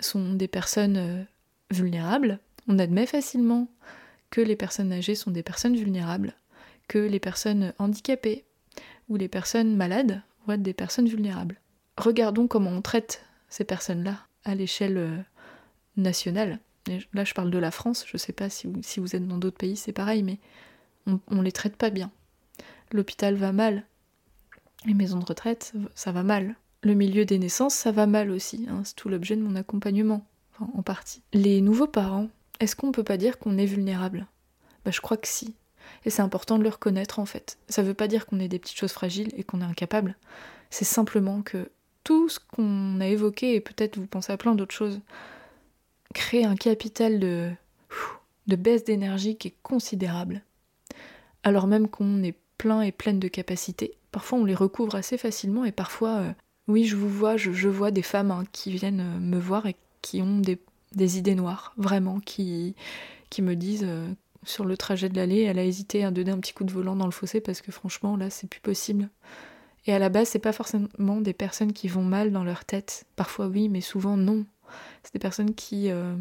sont 0.00 0.34
des 0.34 0.48
personnes 0.48 0.96
euh, 0.96 1.22
vulnérables. 1.70 2.40
On 2.66 2.78
admet 2.78 3.06
facilement 3.06 3.68
que 4.30 4.40
les 4.40 4.56
personnes 4.56 4.92
âgées 4.92 5.14
sont 5.14 5.30
des 5.30 5.42
personnes 5.42 5.76
vulnérables, 5.76 6.34
que 6.86 6.98
les 6.98 7.20
personnes 7.20 7.72
handicapées 7.78 8.44
ou 9.08 9.16
les 9.16 9.28
personnes 9.28 9.76
malades 9.76 10.22
des 10.56 10.72
personnes 10.72 11.08
vulnérables. 11.08 11.60
Regardons 11.96 12.46
comment 12.46 12.70
on 12.70 12.82
traite 12.82 13.24
ces 13.48 13.64
personnes-là 13.64 14.18
à 14.44 14.54
l'échelle 14.54 14.96
euh, 14.96 15.18
nationale. 15.96 16.60
là, 17.12 17.24
je 17.24 17.34
parle 17.34 17.50
de 17.50 17.58
la 17.58 17.70
France, 17.70 18.04
je 18.06 18.12
ne 18.14 18.18
sais 18.18 18.32
pas 18.32 18.48
si 18.48 18.66
vous, 18.66 19.16
êtes 19.16 19.26
dans 19.26 19.38
d'autres 19.38 19.58
pays, 19.58 19.76
c'est 19.76 19.92
pareil, 19.92 20.22
mais 20.22 20.38
on, 21.06 21.20
ne 21.30 21.42
les 21.42 21.52
traite 21.52 21.76
pas 21.76 21.90
bien. 21.90 22.10
L'hôpital 22.92 23.34
va 23.34 23.52
mal, 23.52 23.84
les 24.86 24.94
maisons 24.94 25.18
de 25.18 25.24
retraite, 25.24 25.72
ça 25.94 26.12
va 26.12 26.22
mal. 26.22 26.56
Le 26.82 26.94
milieu 26.94 27.24
des 27.24 27.38
naissances, 27.38 27.74
ça 27.74 27.90
va 27.90 28.06
mal 28.06 28.30
aussi. 28.30 28.66
Hein. 28.70 28.82
c'est 28.84 28.94
tout 28.94 29.08
l'objet 29.08 29.36
de 29.36 29.42
mon 29.42 29.56
accompagnement, 29.56 30.24
en 30.60 30.82
partie. 30.82 31.22
Les 31.32 31.60
nouveaux 31.60 31.86
parents, 31.86 32.28
est-ce 32.60 32.76
qu'on 32.76 32.92
peut 32.92 33.04
pas 33.04 33.16
dire 33.16 33.38
qu'on 33.38 33.58
est 33.58 33.66
vulnérable? 33.66 34.26
Bah, 34.84 34.90
je 34.90 35.00
crois 35.00 35.16
que 35.16 35.28
si. 35.28 35.54
Et 36.04 36.10
c'est 36.10 36.22
important 36.22 36.58
de 36.58 36.62
le 36.62 36.68
reconnaître 36.68 37.18
en 37.18 37.26
fait. 37.26 37.58
Ça 37.68 37.82
veut 37.82 37.94
pas 37.94 38.08
dire 38.08 38.26
qu'on 38.26 38.40
est 38.40 38.48
des 38.48 38.58
petites 38.58 38.78
choses 38.78 38.92
fragiles 38.92 39.32
et 39.36 39.44
qu'on 39.44 39.60
est 39.60 39.64
incapable. 39.64 40.16
C'est 40.70 40.84
simplement 40.84 41.42
que 41.42 41.70
tout 42.04 42.28
ce 42.28 42.38
qu'on 42.40 43.00
a 43.00 43.06
évoqué, 43.06 43.54
et 43.54 43.60
peut-être 43.60 43.98
vous 43.98 44.06
pensez 44.06 44.32
à 44.32 44.36
plein 44.36 44.54
d'autres 44.54 44.74
choses, 44.74 45.00
crée 46.14 46.44
un 46.44 46.56
capital 46.56 47.18
de, 47.18 47.50
de 48.46 48.56
baisse 48.56 48.84
d'énergie 48.84 49.36
qui 49.36 49.48
est 49.48 49.54
considérable. 49.62 50.42
Alors 51.42 51.66
même 51.66 51.88
qu'on 51.88 52.22
est 52.22 52.34
plein 52.56 52.82
et 52.82 52.92
pleine 52.92 53.20
de 53.20 53.28
capacités, 53.28 53.94
parfois 54.10 54.38
on 54.38 54.44
les 54.44 54.54
recouvre 54.54 54.94
assez 54.94 55.18
facilement 55.18 55.64
et 55.64 55.72
parfois, 55.72 56.16
euh, 56.16 56.32
oui, 56.66 56.84
je 56.84 56.96
vous 56.96 57.08
vois, 57.08 57.36
je, 57.36 57.68
vois 57.68 57.90
des 57.90 58.02
femmes 58.02 58.30
hein, 58.30 58.44
qui 58.52 58.72
viennent 58.72 59.00
euh, 59.00 59.20
me 59.20 59.38
voir 59.38 59.66
et 59.66 59.76
qui 60.02 60.22
ont 60.22 60.40
des, 60.40 61.18
idées 61.18 61.34
noires, 61.34 61.72
vraiment, 61.76 62.20
qui, 62.20 62.74
qui 63.30 63.42
me 63.42 63.54
disent 63.54 63.84
euh, 63.86 64.08
sur 64.44 64.64
le 64.64 64.76
trajet 64.76 65.08
de 65.08 65.16
l'allée, 65.16 65.42
elle 65.42 65.58
a 65.58 65.64
hésité 65.64 66.04
à 66.04 66.10
donner 66.10 66.30
un 66.30 66.38
petit 66.38 66.52
coup 66.52 66.64
de 66.64 66.72
volant 66.72 66.96
dans 66.96 67.06
le 67.06 67.12
fossé 67.12 67.40
parce 67.40 67.60
que 67.60 67.72
franchement, 67.72 68.16
là, 68.16 68.30
c'est 68.30 68.48
plus 68.48 68.60
possible. 68.60 69.08
Et 69.86 69.92
à 69.92 69.98
la 69.98 70.08
base, 70.08 70.28
c'est 70.28 70.38
pas 70.38 70.52
forcément 70.52 71.20
des 71.20 71.32
personnes 71.32 71.72
qui 71.72 71.88
vont 71.88 72.02
mal 72.02 72.30
dans 72.30 72.44
leur 72.44 72.64
tête. 72.64 73.04
Parfois 73.16 73.46
oui, 73.46 73.68
mais 73.68 73.80
souvent 73.80 74.16
non. 74.16 74.44
C'est 75.02 75.14
des 75.14 75.18
personnes 75.18 75.54
qui, 75.54 75.90
euh, 75.90 76.14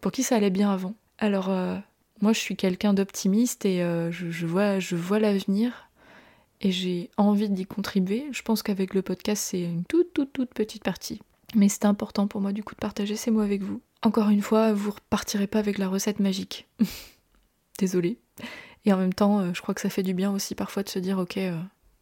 pour 0.00 0.12
qui 0.12 0.22
ça 0.22 0.36
allait 0.36 0.50
bien 0.50 0.70
avant. 0.70 0.94
Alors 1.18 1.48
euh, 1.50 1.76
moi, 2.20 2.32
je 2.32 2.40
suis 2.40 2.56
quelqu'un 2.56 2.94
d'optimiste 2.94 3.64
et 3.64 3.82
euh, 3.82 4.10
je, 4.10 4.46
vois, 4.46 5.18
l'avenir 5.18 5.88
et 6.60 6.72
j'ai 6.72 7.10
envie 7.16 7.48
d'y 7.48 7.64
contribuer. 7.64 8.26
Je 8.32 8.42
pense 8.42 8.62
qu'avec 8.62 8.94
le 8.94 9.02
podcast, 9.02 9.42
c'est 9.50 9.62
une 9.62 9.84
toute 9.84 10.12
toute 10.12 10.32
toute 10.32 10.52
petite 10.52 10.82
partie. 10.82 11.20
Mais 11.54 11.68
c'est 11.68 11.84
important 11.84 12.26
pour 12.26 12.40
moi 12.40 12.52
du 12.52 12.64
coup 12.64 12.74
de 12.74 12.80
partager 12.80 13.14
ces 13.14 13.30
mots 13.30 13.40
avec 13.40 13.62
vous. 13.62 13.80
Encore 14.02 14.30
une 14.30 14.42
fois, 14.42 14.72
vous 14.72 14.90
repartirez 14.90 15.46
pas 15.46 15.58
avec 15.58 15.78
la 15.78 15.88
recette 15.88 16.18
magique. 16.18 16.66
Désolée. 17.82 18.18
Et 18.84 18.92
en 18.92 18.96
même 18.96 19.12
temps, 19.12 19.52
je 19.52 19.60
crois 19.60 19.74
que 19.74 19.80
ça 19.80 19.90
fait 19.90 20.04
du 20.04 20.14
bien 20.14 20.30
aussi 20.30 20.54
parfois 20.54 20.84
de 20.84 20.88
se 20.88 21.00
dire 21.00 21.18
ok, 21.18 21.38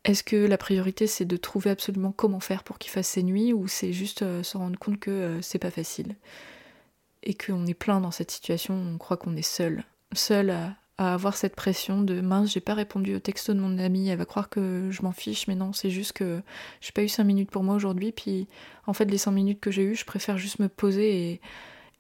est-ce 0.05 0.23
que 0.23 0.37
la 0.37 0.57
priorité 0.57 1.07
c'est 1.07 1.27
de 1.27 1.37
trouver 1.37 1.71
absolument 1.71 2.13
comment 2.13 2.41
faire 2.41 2.65
pour 2.65 2.79
qu'il 2.79 2.91
fasse 2.91 3.09
ses 3.09 3.23
nuits 3.23 3.53
ou 3.53 3.69
c'est 3.69 3.93
juste 3.93 4.23
euh, 4.23 4.43
se 4.43 4.57
rendre 4.57 4.79
compte 4.79 4.99
que 4.99 5.11
euh, 5.11 5.43
c'est 5.43 5.59
pas 5.59 5.71
facile? 5.71 6.17
Et 7.23 7.35
qu'on 7.35 7.67
est 7.67 7.75
plein 7.75 8.01
dans 8.01 8.11
cette 8.11 8.31
situation, 8.31 8.75
on 8.75 8.97
croit 8.97 9.19
qu'on 9.19 9.37
est 9.37 9.43
seul, 9.43 9.85
seul 10.15 10.51
à, 10.51 10.77
avoir 10.97 11.37
cette 11.37 11.57
pression 11.57 12.03
de 12.03 12.21
mince, 12.21 12.53
j'ai 12.53 12.61
pas 12.61 12.75
répondu 12.75 13.15
au 13.15 13.21
texto 13.21 13.55
de 13.55 13.61
mon 13.61 13.79
amie, 13.79 14.09
elle 14.11 14.19
va 14.19 14.27
croire 14.27 14.51
que 14.51 14.89
je 14.91 15.01
m'en 15.01 15.13
fiche, 15.13 15.49
mais 15.49 15.55
non, 15.55 15.73
c'est 15.73 15.89
juste 15.89 16.13
que 16.13 16.43
j'ai 16.83 16.93
pas 16.93 17.03
eu 17.03 17.09
5 17.09 17.25
minutes 17.25 17.51
pour 17.51 17.63
moi 17.63 17.75
aujourd'hui, 17.75 18.13
puis 18.13 18.49
en 18.87 18.93
fait 18.93 19.07
les 19.07 19.17
5 19.17 19.31
minutes 19.31 19.61
que 19.61 19.71
j'ai 19.71 19.83
eues, 19.83 19.95
je 19.95 20.05
préfère 20.05 20.37
juste 20.37 20.59
me 20.59 20.69
poser 20.69 21.33
et, 21.33 21.41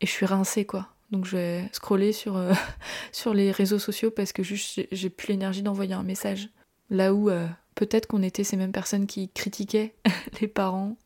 je 0.02 0.10
suis 0.10 0.26
rincée 0.26 0.66
quoi. 0.66 0.88
Donc 1.10 1.24
je 1.24 1.36
vais 1.36 1.68
scroller 1.72 2.12
sur, 2.12 2.36
euh, 2.36 2.52
sur 3.12 3.34
les 3.34 3.50
réseaux 3.50 3.78
sociaux 3.78 4.10
parce 4.10 4.32
que 4.32 4.42
juste 4.42 4.80
j'ai 4.92 5.10
plus 5.10 5.28
l'énergie 5.28 5.62
d'envoyer 5.62 5.94
un 5.94 6.02
message. 6.02 6.48
Là 6.90 7.14
où 7.14 7.30
peut-être 7.74 8.06
qu'on 8.06 8.22
était 8.22 8.44
ces 8.44 8.56
mêmes 8.56 8.72
personnes 8.72 9.06
qui 9.06 9.28
critiquaient 9.30 9.94
les 10.40 10.48
parents 10.48 10.96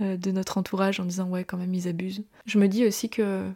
euh, 0.00 0.16
de 0.16 0.30
notre 0.30 0.58
entourage 0.58 1.00
en 1.00 1.04
disant 1.04 1.28
ouais 1.28 1.44
quand 1.44 1.56
même 1.56 1.74
ils 1.74 1.88
abusent. 1.88 2.24
Je 2.46 2.58
me 2.58 2.68
dis 2.68 2.86
aussi 2.86 3.08
que 3.08 3.48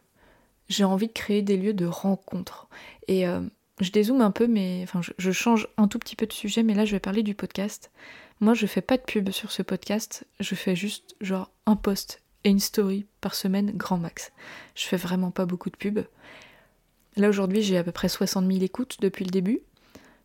j'ai 0.69 0.85
envie 0.85 1.09
de 1.09 1.13
créer 1.13 1.43
des 1.43 1.57
lieux 1.57 1.75
de 1.75 1.87
rencontre. 1.87 2.69
Et 3.09 3.27
euh, 3.27 3.41
je 3.81 3.91
dézoome 3.91 4.21
un 4.21 4.31
peu, 4.31 4.47
mais 4.47 4.81
enfin 4.85 5.01
je, 5.19 5.33
change 5.33 5.69
un 5.77 5.89
tout 5.89 5.99
petit 5.99 6.17
peu 6.17 6.27
de 6.27 6.33
sujet, 6.33 6.63
mais 6.63 6.75
là 6.75 6.85
je 6.85 6.93
vais 6.93 7.01
parler 7.01 7.23
du 7.23 7.35
podcast. 7.35 7.91
Moi 8.41 8.55
je 8.55 8.67
fais 8.67 8.81
pas 8.81 8.97
de 8.97 9.03
pub 9.03 9.31
sur 9.31 9.53
ce 9.53 9.63
podcast, 9.63 10.25
je 10.41 10.55
fais 10.55 10.75
juste 10.75 11.17
genre 11.21 11.51
un 11.67 11.77
post 11.77 12.23
et 12.45 12.51
une 12.51 12.61
story 12.61 13.07
par 13.21 13.35
semaine 13.35 13.73
grand 13.73 13.99
max. 13.99 14.33
Je 14.75 14.85
fais 14.85 14.97
vraiment 14.97 15.31
pas 15.31 15.47
beaucoup 15.47 15.71
de 15.71 15.77
pub. 15.77 16.01
Là 17.17 17.29
aujourd'hui 17.29 17.63
j'ai 17.63 17.77
à 17.77 17.85
peu 17.85 17.93
près 17.93 18.09
60 18.09 18.47
000 18.51 18.63
écoutes 18.65 18.97
depuis 19.01 19.25
le 19.25 19.31
début. 19.31 19.61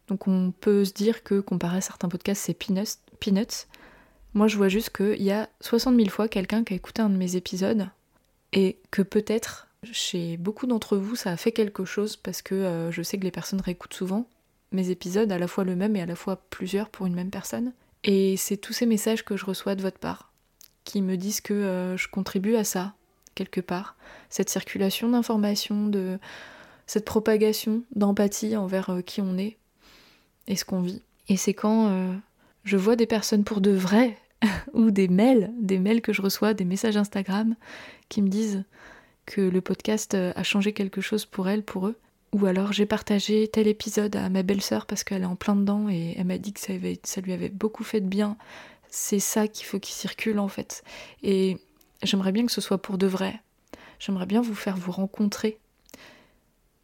Donc 0.07 0.27
on 0.27 0.51
peut 0.51 0.85
se 0.85 0.93
dire 0.93 1.23
que 1.23 1.39
comparé 1.39 1.77
à 1.77 1.81
certains 1.81 2.09
podcasts, 2.09 2.43
c'est 2.43 2.53
peanuts. 2.53 3.67
Moi, 4.33 4.47
je 4.47 4.57
vois 4.57 4.69
juste 4.69 4.95
qu'il 4.95 5.23
y 5.23 5.31
a 5.31 5.49
60 5.61 5.95
000 5.95 6.09
fois 6.09 6.27
quelqu'un 6.27 6.63
qui 6.63 6.73
a 6.73 6.75
écouté 6.75 7.01
un 7.01 7.09
de 7.09 7.17
mes 7.17 7.35
épisodes 7.35 7.89
et 8.53 8.77
que 8.91 9.01
peut-être 9.01 9.67
chez 9.91 10.37
beaucoup 10.37 10.67
d'entre 10.67 10.97
vous, 10.97 11.15
ça 11.15 11.31
a 11.31 11.37
fait 11.37 11.51
quelque 11.51 11.85
chose 11.85 12.15
parce 12.15 12.41
que 12.41 12.55
euh, 12.55 12.91
je 12.91 13.01
sais 13.01 13.17
que 13.17 13.23
les 13.23 13.31
personnes 13.31 13.61
réécoutent 13.61 13.93
souvent 13.93 14.27
mes 14.71 14.89
épisodes, 14.89 15.31
à 15.31 15.39
la 15.39 15.47
fois 15.47 15.63
le 15.63 15.75
même 15.75 15.95
et 15.95 16.01
à 16.01 16.05
la 16.05 16.15
fois 16.15 16.35
plusieurs 16.49 16.89
pour 16.89 17.05
une 17.05 17.15
même 17.15 17.29
personne. 17.29 17.73
Et 18.03 18.37
c'est 18.37 18.57
tous 18.57 18.73
ces 18.73 18.85
messages 18.85 19.23
que 19.23 19.37
je 19.37 19.45
reçois 19.45 19.75
de 19.75 19.81
votre 19.81 19.99
part 19.99 20.26
qui 20.87 21.01
me 21.01 21.17
disent 21.17 21.41
que 21.41 21.53
euh, 21.53 21.97
je 21.97 22.07
contribue 22.07 22.55
à 22.55 22.63
ça, 22.63 22.93
quelque 23.35 23.59
part. 23.59 23.97
Cette 24.29 24.49
circulation 24.49 25.09
d'informations, 25.09 25.87
de 25.87 26.17
cette 26.87 27.03
propagation 27.03 27.83
d'empathie 27.93 28.55
envers 28.55 28.89
euh, 28.89 29.01
qui 29.01 29.21
on 29.21 29.37
est 29.37 29.57
et 30.47 30.55
ce 30.55 30.63
qu'on 30.63 30.81
vit. 30.81 31.01
Et 31.27 31.35
c'est 31.35 31.53
quand 31.53 31.89
euh, 31.89 32.13
je 32.63 32.77
vois 32.77 32.95
des 32.95 33.05
personnes 33.05 33.43
pour 33.43 33.59
de 33.59 33.71
vrai, 33.71 34.17
ou 34.73 34.89
des 34.89 35.09
mails, 35.09 35.51
des 35.59 35.77
mails 35.77 36.01
que 36.01 36.13
je 36.13 36.21
reçois, 36.21 36.53
des 36.53 36.63
messages 36.63 36.95
Instagram, 36.95 37.55
qui 38.07 38.21
me 38.21 38.29
disent 38.29 38.63
que 39.25 39.41
le 39.41 39.59
podcast 39.59 40.13
a 40.13 40.43
changé 40.43 40.71
quelque 40.71 41.01
chose 41.01 41.25
pour 41.25 41.49
elles, 41.49 41.63
pour 41.63 41.87
eux. 41.87 41.97
Ou 42.31 42.45
alors 42.45 42.71
j'ai 42.71 42.85
partagé 42.85 43.49
tel 43.49 43.67
épisode 43.67 44.15
à 44.15 44.29
ma 44.29 44.41
belle-sœur 44.41 44.85
parce 44.85 45.03
qu'elle 45.03 45.23
est 45.23 45.25
en 45.25 45.35
plein 45.35 45.55
dedans 45.57 45.89
et 45.89 46.15
elle 46.17 46.27
m'a 46.27 46.37
dit 46.37 46.53
que 46.53 46.61
ça 46.61 47.21
lui 47.21 47.33
avait 47.33 47.49
beaucoup 47.49 47.83
fait 47.83 47.99
de 47.99 48.07
bien. 48.07 48.37
C'est 48.99 49.19
ça 49.19 49.47
qu'il 49.47 49.67
faut 49.67 49.79
qu'il 49.79 49.93
circule 49.93 50.39
en 50.39 50.47
fait. 50.47 50.83
Et 51.21 51.57
j'aimerais 52.01 52.31
bien 52.31 52.45
que 52.47 52.51
ce 52.51 52.61
soit 52.61 52.81
pour 52.81 52.97
de 52.97 53.05
vrai. 53.05 53.39
J'aimerais 53.99 54.25
bien 54.25 54.41
vous 54.41 54.55
faire 54.55 54.75
vous 54.75 54.91
rencontrer 54.91 55.59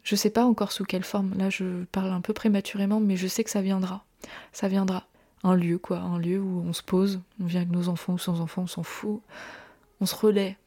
je 0.04 0.16
sais 0.16 0.30
pas 0.30 0.46
encore 0.46 0.72
sous 0.72 0.84
quelle 0.84 1.04
forme, 1.04 1.34
là 1.38 1.50
je 1.50 1.86
parle 1.86 2.12
un 2.12 2.22
peu 2.22 2.34
prématurément, 2.34 3.00
mais 3.00 3.16
je 3.16 3.28
sais 3.28 3.44
que 3.44 3.50
ça 3.50 3.62
viendra. 3.62 4.04
Ça 4.52 4.68
viendra. 4.68 5.08
Un 5.44 5.56
lieu, 5.56 5.78
quoi, 5.78 6.00
un 6.00 6.20
lieu 6.20 6.40
où 6.40 6.64
on 6.66 6.74
se 6.74 6.84
pose, 6.84 7.22
on 7.42 7.46
vient 7.46 7.62
avec 7.62 7.72
nos 7.72 7.90
enfants 7.90 8.14
ou 8.14 8.18
sans 8.18 8.42
enfants, 8.42 8.64
on 8.64 8.68
s'en 8.68 8.84
fout. 8.84 9.22
On 10.02 10.06
se 10.06 10.16
relaie 10.16 10.58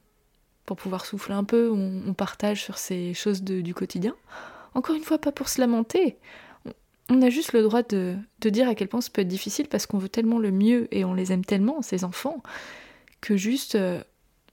pour 0.65 0.77
pouvoir 0.77 1.05
souffler 1.05 1.35
un 1.35 1.45
peu, 1.45 1.71
on, 1.71 2.13
partage 2.15 2.65
sur 2.65 2.77
ces 2.79 3.15
choses 3.15 3.43
du 3.43 3.75
quotidien. 3.75 4.15
Encore 4.75 4.97
une 4.97 5.05
fois, 5.05 5.19
pas 5.19 5.33
pour 5.33 5.49
se 5.49 5.61
lamenter. 5.61 6.17
On 7.09 7.23
a 7.23 7.31
juste 7.31 7.53
le 7.53 7.63
droit 7.63 7.83
de, 7.83 8.17
de 8.41 8.51
dire 8.51 8.69
à 8.69 8.75
quel 8.75 8.89
point 8.89 9.01
ça 9.01 9.11
peut 9.13 9.23
être 9.23 9.29
difficile 9.29 9.69
parce 9.69 9.87
qu'on 9.87 9.99
veut 9.99 10.09
tellement 10.09 10.39
le 10.39 10.51
mieux 10.51 10.89
et 10.91 11.05
on 11.05 11.15
les 11.15 11.33
aime 11.33 11.45
tellement, 11.45 11.81
ces 11.83 12.03
enfants, 12.03 12.43
que 13.21 13.37
juste 13.37 13.77
euh, 13.77 14.03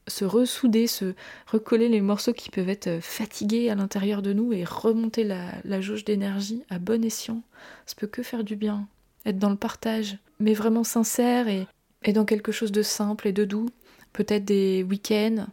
se 0.07 0.25
ressouder, 0.25 0.87
se 0.87 1.13
recoller 1.47 1.89
les 1.89 2.01
morceaux 2.01 2.33
qui 2.33 2.49
peuvent 2.49 2.69
être 2.69 2.99
fatigués 3.01 3.69
à 3.69 3.75
l'intérieur 3.75 4.21
de 4.21 4.33
nous 4.33 4.53
et 4.53 4.63
remonter 4.63 5.23
la, 5.23 5.81
jauge 5.81 6.05
d'énergie 6.05 6.63
à 6.69 6.79
bon 6.79 7.03
escient. 7.03 7.41
Ça 7.85 7.95
peut 7.97 8.07
que 8.07 8.23
faire 8.23 8.43
du 8.43 8.55
bien. 8.55 8.87
Être 9.25 9.39
dans 9.39 9.49
le 9.49 9.55
partage, 9.55 10.17
mais 10.39 10.53
vraiment 10.53 10.83
sincère 10.83 11.47
et, 11.47 11.65
et 12.03 12.13
dans 12.13 12.25
quelque 12.25 12.51
chose 12.51 12.71
de 12.71 12.81
simple 12.81 13.27
et 13.27 13.33
de 13.33 13.45
doux. 13.45 13.69
Peut-être 14.11 14.45
des 14.45 14.83
week-ends, 14.83 15.47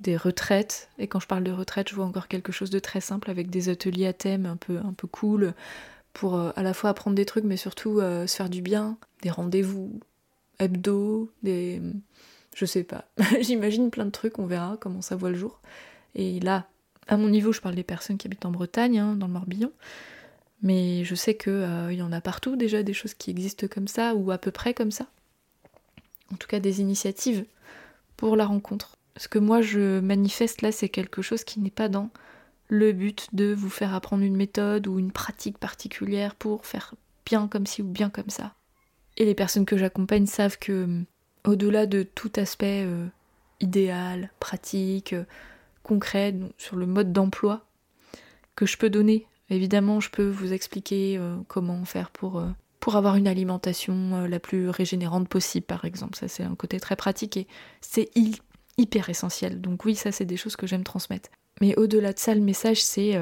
des 0.00 0.16
retraites. 0.16 0.88
Et 0.98 1.06
quand 1.06 1.20
je 1.20 1.26
parle 1.26 1.44
de 1.44 1.52
retraite, 1.52 1.88
je 1.88 1.94
vois 1.94 2.04
encore 2.04 2.28
quelque 2.28 2.52
chose 2.52 2.70
de 2.70 2.80
très 2.80 3.00
simple 3.00 3.30
avec 3.30 3.48
des 3.48 3.68
ateliers 3.68 4.08
à 4.08 4.12
thème 4.12 4.46
un 4.46 4.56
peu, 4.56 4.78
un 4.78 4.92
peu 4.92 5.06
cool 5.06 5.54
pour 6.14 6.36
euh, 6.36 6.50
à 6.56 6.62
la 6.62 6.72
fois 6.72 6.90
apprendre 6.90 7.16
des 7.16 7.26
trucs 7.26 7.44
mais 7.44 7.58
surtout 7.58 8.00
euh, 8.00 8.26
se 8.26 8.36
faire 8.36 8.48
du 8.48 8.62
bien. 8.62 8.96
Des 9.22 9.30
rendez-vous 9.30 10.00
hebdo, 10.58 11.30
des 11.42 11.82
je 12.54 12.64
sais 12.64 12.84
pas. 12.84 13.04
J'imagine 13.40 13.90
plein 13.90 14.06
de 14.06 14.10
trucs, 14.10 14.38
on 14.38 14.46
verra 14.46 14.78
comment 14.80 15.02
ça 15.02 15.16
voit 15.16 15.30
le 15.30 15.36
jour. 15.36 15.60
Et 16.14 16.40
là, 16.40 16.66
à 17.08 17.16
mon 17.16 17.28
niveau, 17.28 17.52
je 17.52 17.60
parle 17.60 17.74
des 17.74 17.82
personnes 17.82 18.16
qui 18.16 18.26
habitent 18.26 18.46
en 18.46 18.50
Bretagne, 18.50 18.98
hein, 18.98 19.16
dans 19.16 19.26
le 19.26 19.32
Morbihan. 19.32 19.70
Mais 20.62 21.04
je 21.04 21.14
sais 21.14 21.36
qu'il 21.36 21.52
euh, 21.52 21.92
y 21.92 22.00
en 22.00 22.12
a 22.12 22.20
partout 22.20 22.56
déjà 22.56 22.82
des 22.82 22.94
choses 22.94 23.14
qui 23.14 23.30
existent 23.30 23.66
comme 23.68 23.88
ça, 23.88 24.14
ou 24.14 24.30
à 24.30 24.38
peu 24.38 24.50
près 24.50 24.72
comme 24.72 24.92
ça. 24.92 25.06
En 26.32 26.36
tout 26.36 26.46
cas, 26.48 26.60
des 26.60 26.80
initiatives 26.80 27.44
pour 28.16 28.36
la 28.36 28.46
rencontre. 28.46 28.96
Ce 29.16 29.28
que 29.28 29.38
moi 29.38 29.60
je 29.60 30.00
manifeste 30.00 30.62
là, 30.62 30.72
c'est 30.72 30.88
quelque 30.88 31.22
chose 31.22 31.44
qui 31.44 31.60
n'est 31.60 31.70
pas 31.70 31.88
dans 31.88 32.10
le 32.68 32.92
but 32.92 33.28
de 33.32 33.52
vous 33.52 33.70
faire 33.70 33.94
apprendre 33.94 34.22
une 34.22 34.36
méthode 34.36 34.86
ou 34.86 34.98
une 34.98 35.12
pratique 35.12 35.58
particulière 35.58 36.34
pour 36.34 36.66
faire 36.66 36.94
bien 37.26 37.48
comme 37.48 37.66
ci 37.66 37.82
ou 37.82 37.86
bien 37.86 38.10
comme 38.10 38.30
ça. 38.30 38.54
Et 39.16 39.24
les 39.24 39.34
personnes 39.34 39.66
que 39.66 39.76
j'accompagne 39.76 40.26
savent 40.26 40.58
que, 40.58 41.02
au-delà 41.44 41.86
de 41.86 42.02
tout 42.02 42.32
aspect 42.36 42.82
euh, 42.84 43.06
idéal, 43.60 44.30
pratique, 44.40 45.12
euh, 45.12 45.24
concret, 45.82 46.34
sur 46.58 46.76
le 46.76 46.86
mode 46.86 47.12
d'emploi 47.12 47.66
que 48.56 48.66
je 48.66 48.76
peux 48.76 48.90
donner, 48.90 49.26
évidemment, 49.50 50.00
je 50.00 50.10
peux 50.10 50.28
vous 50.28 50.52
expliquer 50.52 51.16
euh, 51.18 51.36
comment 51.48 51.84
faire 51.84 52.10
pour, 52.10 52.42
pour 52.80 52.96
avoir 52.96 53.16
une 53.16 53.28
alimentation 53.28 54.26
la 54.26 54.40
plus 54.40 54.68
régénérante 54.68 55.28
possible, 55.28 55.66
par 55.66 55.84
exemple. 55.84 56.16
Ça, 56.16 56.28
c'est 56.28 56.44
un 56.44 56.54
côté 56.54 56.80
très 56.80 56.96
pratique 56.96 57.36
et 57.36 57.46
c'est 57.80 58.10
hyper 58.78 59.10
essentiel. 59.10 59.60
Donc, 59.60 59.84
oui, 59.84 59.94
ça, 59.94 60.12
c'est 60.12 60.24
des 60.24 60.36
choses 60.36 60.56
que 60.56 60.66
j'aime 60.66 60.84
transmettre. 60.84 61.30
Mais 61.60 61.76
au-delà 61.76 62.12
de 62.12 62.18
ça, 62.18 62.34
le 62.34 62.40
message, 62.40 62.82
c'est 62.82 63.20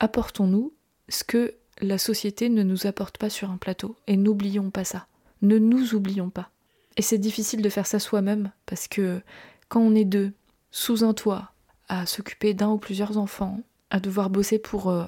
apportons-nous 0.00 0.72
ce 1.08 1.24
que 1.24 1.54
la 1.80 1.98
société 1.98 2.48
ne 2.48 2.62
nous 2.62 2.86
apporte 2.86 3.18
pas 3.18 3.30
sur 3.30 3.50
un 3.50 3.56
plateau. 3.56 3.96
Et 4.06 4.16
n'oublions 4.16 4.70
pas 4.70 4.84
ça. 4.84 5.06
Ne 5.42 5.58
nous 5.58 5.94
oublions 5.94 6.30
pas. 6.30 6.50
Et 6.96 7.02
c'est 7.02 7.18
difficile 7.18 7.62
de 7.62 7.68
faire 7.68 7.86
ça 7.86 7.98
soi-même, 7.98 8.50
parce 8.66 8.88
que 8.88 9.20
quand 9.68 9.80
on 9.80 9.94
est 9.94 10.04
deux, 10.04 10.32
sous 10.70 11.04
un 11.04 11.14
toit, 11.14 11.52
à 11.88 12.06
s'occuper 12.06 12.54
d'un 12.54 12.70
ou 12.70 12.78
plusieurs 12.78 13.18
enfants, 13.18 13.60
à 13.90 14.00
devoir 14.00 14.30
bosser 14.30 14.58
pour 14.58 14.90
euh, 14.90 15.04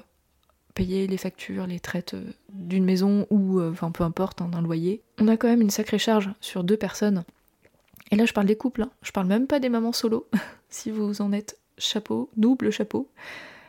payer 0.73 1.07
les 1.07 1.17
factures, 1.17 1.67
les 1.67 1.79
traites 1.79 2.13
euh, 2.13 2.33
d'une 2.49 2.83
maison 2.83 3.25
ou, 3.29 3.59
euh, 3.59 3.71
enfin 3.71 3.91
peu 3.91 4.03
importe, 4.03 4.41
hein, 4.41 4.49
d'un 4.49 4.61
loyer, 4.61 5.01
on 5.19 5.27
a 5.27 5.37
quand 5.37 5.47
même 5.47 5.61
une 5.61 5.69
sacrée 5.69 5.99
charge 5.99 6.31
sur 6.41 6.63
deux 6.63 6.77
personnes. 6.77 7.23
Et 8.11 8.15
là, 8.15 8.25
je 8.25 8.33
parle 8.33 8.47
des 8.47 8.57
couples, 8.57 8.83
hein. 8.83 8.91
je 9.01 9.11
parle 9.11 9.27
même 9.27 9.47
pas 9.47 9.59
des 9.59 9.69
mamans 9.69 9.93
solo. 9.93 10.27
si 10.69 10.91
vous 10.91 11.21
en 11.21 11.31
êtes 11.31 11.57
chapeau, 11.77 12.29
double 12.37 12.71
chapeau, 12.71 13.09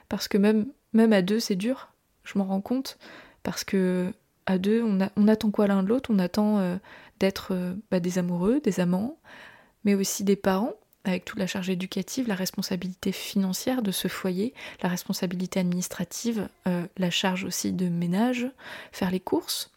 parce 0.09 0.29
que 0.29 0.39
même, 0.39 0.67
à 1.13 1.23
deux, 1.23 1.41
c'est 1.41 1.57
dur 1.57 1.89
je 2.25 2.39
m'en 2.39 2.45
rends 2.45 2.61
compte, 2.61 2.99
parce 3.43 3.65
que 3.65 4.13
à 4.47 4.59
deux, 4.59 4.83
on, 4.83 5.29
attend 5.29 5.51
quoi 5.51 5.67
l'un 5.67 5.83
de 5.83 5.89
l'autre? 5.89 6.11
On 6.13 6.19
attend 6.19 6.59
euh, 6.59 6.77
d'être 7.21 7.49
euh, 7.53 7.75
bah, 7.91 8.01
des 8.01 8.19
amoureux, 8.19 8.61
des 8.61 8.81
amants, 8.81 9.19
mais 9.85 9.95
aussi 9.95 10.25
des 10.25 10.37
parents, 10.37 10.75
avec 11.05 11.25
toute 11.25 11.39
la 11.39 11.47
charge 11.47 11.71
éducative, 11.71 12.29
la 12.29 12.35
responsabilité 12.35 13.13
financière 13.13 13.83
de 13.83 13.91
ce 13.91 14.09
foyer, 14.09 14.55
la 14.83 14.89
responsabilité 14.89 15.61
administrative, 15.61 16.49
euh, 16.67 16.87
la 16.97 17.11
charge 17.11 17.45
aussi 17.45 17.73
de 17.73 17.89
ménage, 17.89 18.51
faire 18.93 19.11
les 19.11 19.21
courses, 19.21 19.71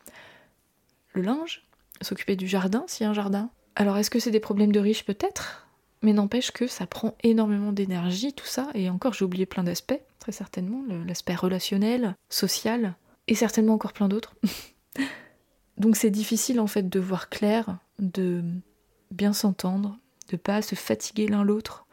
le 1.13 1.21
linge, 1.21 1.65
s'occuper 2.01 2.35
du 2.35 2.47
jardin 2.47 2.83
s'il 2.87 3.03
y 3.03 3.07
a 3.07 3.09
un 3.09 3.13
jardin. 3.13 3.49
Alors 3.75 3.97
est-ce 3.97 4.09
que 4.09 4.19
c'est 4.19 4.31
des 4.31 4.39
problèmes 4.39 4.71
de 4.71 4.79
riches 4.79 5.05
peut-être? 5.05 5.66
Mais 6.01 6.13
n'empêche 6.13 6.51
que 6.51 6.67
ça 6.67 6.85
prend 6.85 7.15
énormément 7.23 7.71
d'énergie, 7.71 8.33
tout 8.33 8.45
ça, 8.45 8.69
et 8.73 8.89
encore 8.89 9.13
j'ai 9.13 9.25
oublié 9.25 9.45
plein 9.45 9.63
d'aspects, 9.63 9.99
très 10.19 10.31
certainement, 10.31 10.83
l'aspect 11.05 11.35
relationnel, 11.35 12.15
social, 12.29 12.95
et 13.27 13.35
certainement 13.35 13.73
encore 13.73 13.93
plein 13.93 14.07
d'autres. 14.07 14.35
Donc 15.77 15.95
c'est 15.95 16.09
difficile 16.09 16.59
en 16.59 16.67
fait 16.67 16.89
de 16.89 16.99
voir 16.99 17.29
clair, 17.29 17.77
de 17.99 18.43
bien 19.11 19.33
s'entendre, 19.33 19.97
de 20.29 20.37
pas 20.37 20.61
se 20.61 20.75
fatiguer 20.75 21.27
l'un 21.27 21.43
l'autre. 21.43 21.85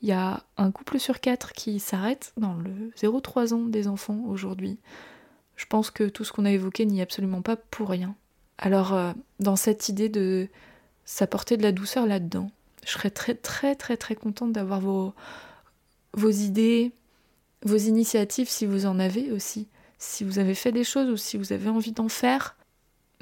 Il 0.00 0.08
y 0.08 0.12
a 0.12 0.44
un 0.56 0.70
couple 0.70 0.98
sur 0.98 1.20
quatre 1.20 1.52
qui 1.52 1.80
s'arrête 1.80 2.32
dans 2.36 2.54
le 2.54 2.90
0-3 2.96 3.52
ans 3.52 3.64
des 3.64 3.88
enfants 3.88 4.22
aujourd'hui. 4.26 4.78
Je 5.56 5.66
pense 5.66 5.90
que 5.90 6.04
tout 6.04 6.24
ce 6.24 6.32
qu'on 6.32 6.44
a 6.44 6.52
évoqué 6.52 6.86
n'y 6.86 7.00
est 7.00 7.02
absolument 7.02 7.42
pas 7.42 7.56
pour 7.56 7.88
rien. 7.88 8.14
Alors, 8.58 8.94
euh, 8.94 9.12
dans 9.40 9.56
cette 9.56 9.88
idée 9.88 10.08
de 10.08 10.48
s'apporter 11.04 11.56
de 11.56 11.62
la 11.62 11.72
douceur 11.72 12.06
là-dedans, 12.06 12.50
je 12.84 12.92
serais 12.92 13.10
très 13.10 13.34
très 13.34 13.74
très 13.74 13.96
très 13.96 14.14
contente 14.14 14.52
d'avoir 14.52 14.80
vos, 14.80 15.14
vos 16.14 16.30
idées, 16.30 16.92
vos 17.62 17.76
initiatives 17.76 18.48
si 18.48 18.66
vous 18.66 18.86
en 18.86 18.98
avez 18.98 19.30
aussi. 19.32 19.68
Si 19.98 20.24
vous 20.24 20.38
avez 20.38 20.54
fait 20.54 20.72
des 20.72 20.84
choses 20.84 21.10
ou 21.10 21.16
si 21.16 21.36
vous 21.36 21.52
avez 21.52 21.68
envie 21.68 21.92
d'en 21.92 22.08
faire, 22.08 22.56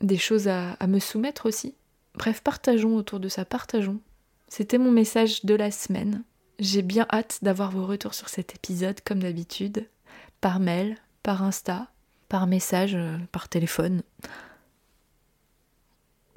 des 0.02 0.18
choses 0.18 0.46
à, 0.46 0.72
à 0.72 0.86
me 0.86 0.98
soumettre 0.98 1.46
aussi. 1.46 1.74
Bref, 2.14 2.42
partageons 2.42 2.96
autour 2.96 3.18
de 3.18 3.28
ça, 3.28 3.44
partageons. 3.44 4.00
C'était 4.48 4.78
mon 4.78 4.90
message 4.90 5.44
de 5.44 5.54
la 5.54 5.70
semaine. 5.70 6.22
J'ai 6.58 6.82
bien 6.82 7.06
hâte 7.10 7.38
d'avoir 7.42 7.70
vos 7.70 7.86
retours 7.86 8.14
sur 8.14 8.28
cet 8.28 8.54
épisode, 8.54 9.00
comme 9.04 9.20
d'habitude, 9.20 9.88
par 10.40 10.60
mail, 10.60 10.96
par 11.22 11.42
Insta, 11.42 11.88
par 12.28 12.46
message, 12.46 12.94
euh, 12.94 13.18
par 13.32 13.48
téléphone, 13.48 14.02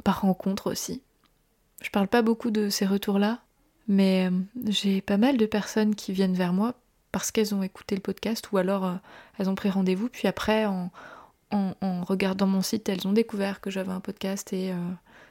par 0.03 0.21
rencontre 0.21 0.71
aussi. 0.71 1.01
Je 1.81 1.89
parle 1.89 2.07
pas 2.07 2.21
beaucoup 2.21 2.51
de 2.51 2.69
ces 2.69 2.85
retours-là, 2.85 3.39
mais 3.87 4.29
euh, 4.29 4.37
j'ai 4.67 5.01
pas 5.01 5.17
mal 5.17 5.37
de 5.37 5.45
personnes 5.45 5.95
qui 5.95 6.11
viennent 6.11 6.33
vers 6.33 6.53
moi 6.53 6.75
parce 7.11 7.31
qu'elles 7.31 7.55
ont 7.55 7.63
écouté 7.63 7.95
le 7.95 8.01
podcast 8.01 8.51
ou 8.51 8.57
alors 8.57 8.85
euh, 8.85 8.95
elles 9.37 9.49
ont 9.49 9.55
pris 9.55 9.69
rendez-vous, 9.69 10.09
puis 10.09 10.27
après, 10.27 10.65
en, 10.65 10.91
regardant 12.03 12.47
mon 12.47 12.61
site, 12.61 12.89
elles 12.89 13.07
ont 13.07 13.13
découvert 13.13 13.61
que 13.61 13.69
j'avais 13.69 13.91
un 13.91 13.99
podcast 13.99 14.53
et 14.53 14.71
euh, 14.71 14.75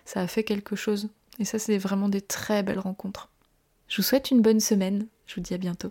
ça 0.05 0.21
a 0.21 0.27
fait 0.27 0.43
quelque 0.43 0.75
chose. 0.75 1.09
Et 1.39 1.45
ça, 1.45 1.59
c'est 1.59 1.79
vraiment 1.79 2.09
des 2.09 2.21
très 2.21 2.63
belles 2.63 2.81
rencontres. 2.81 3.29
Je 3.87 3.97
vous 3.97 4.03
souhaite 4.03 4.31
une 4.31 4.43
bonne 4.43 4.61
semaine. 4.61 5.07
Je 5.27 5.37
vous 5.37 5.41
dis 5.41 5.55
à 5.55 5.59
bientôt. 5.59 5.91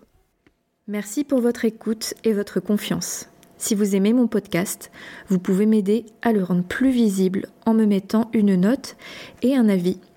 Merci 0.86 1.24
pour 1.24 1.40
votre 1.40 1.64
écoute 1.64 2.14
et 2.24 2.32
votre 2.32 2.60
confiance. 2.60 3.28
Si 3.56 3.74
vous 3.74 3.96
aimez 3.96 4.12
mon 4.12 4.28
podcast, 4.28 4.90
vous 5.28 5.38
pouvez 5.38 5.66
m'aider 5.66 6.06
à 6.22 6.32
le 6.32 6.44
rendre 6.44 6.62
plus 6.62 6.90
visible 6.90 7.48
en 7.66 7.74
me 7.74 7.86
mettant 7.86 8.30
une 8.32 8.54
note 8.54 8.96
et 9.42 9.56
un 9.56 9.68
avis 9.68 9.98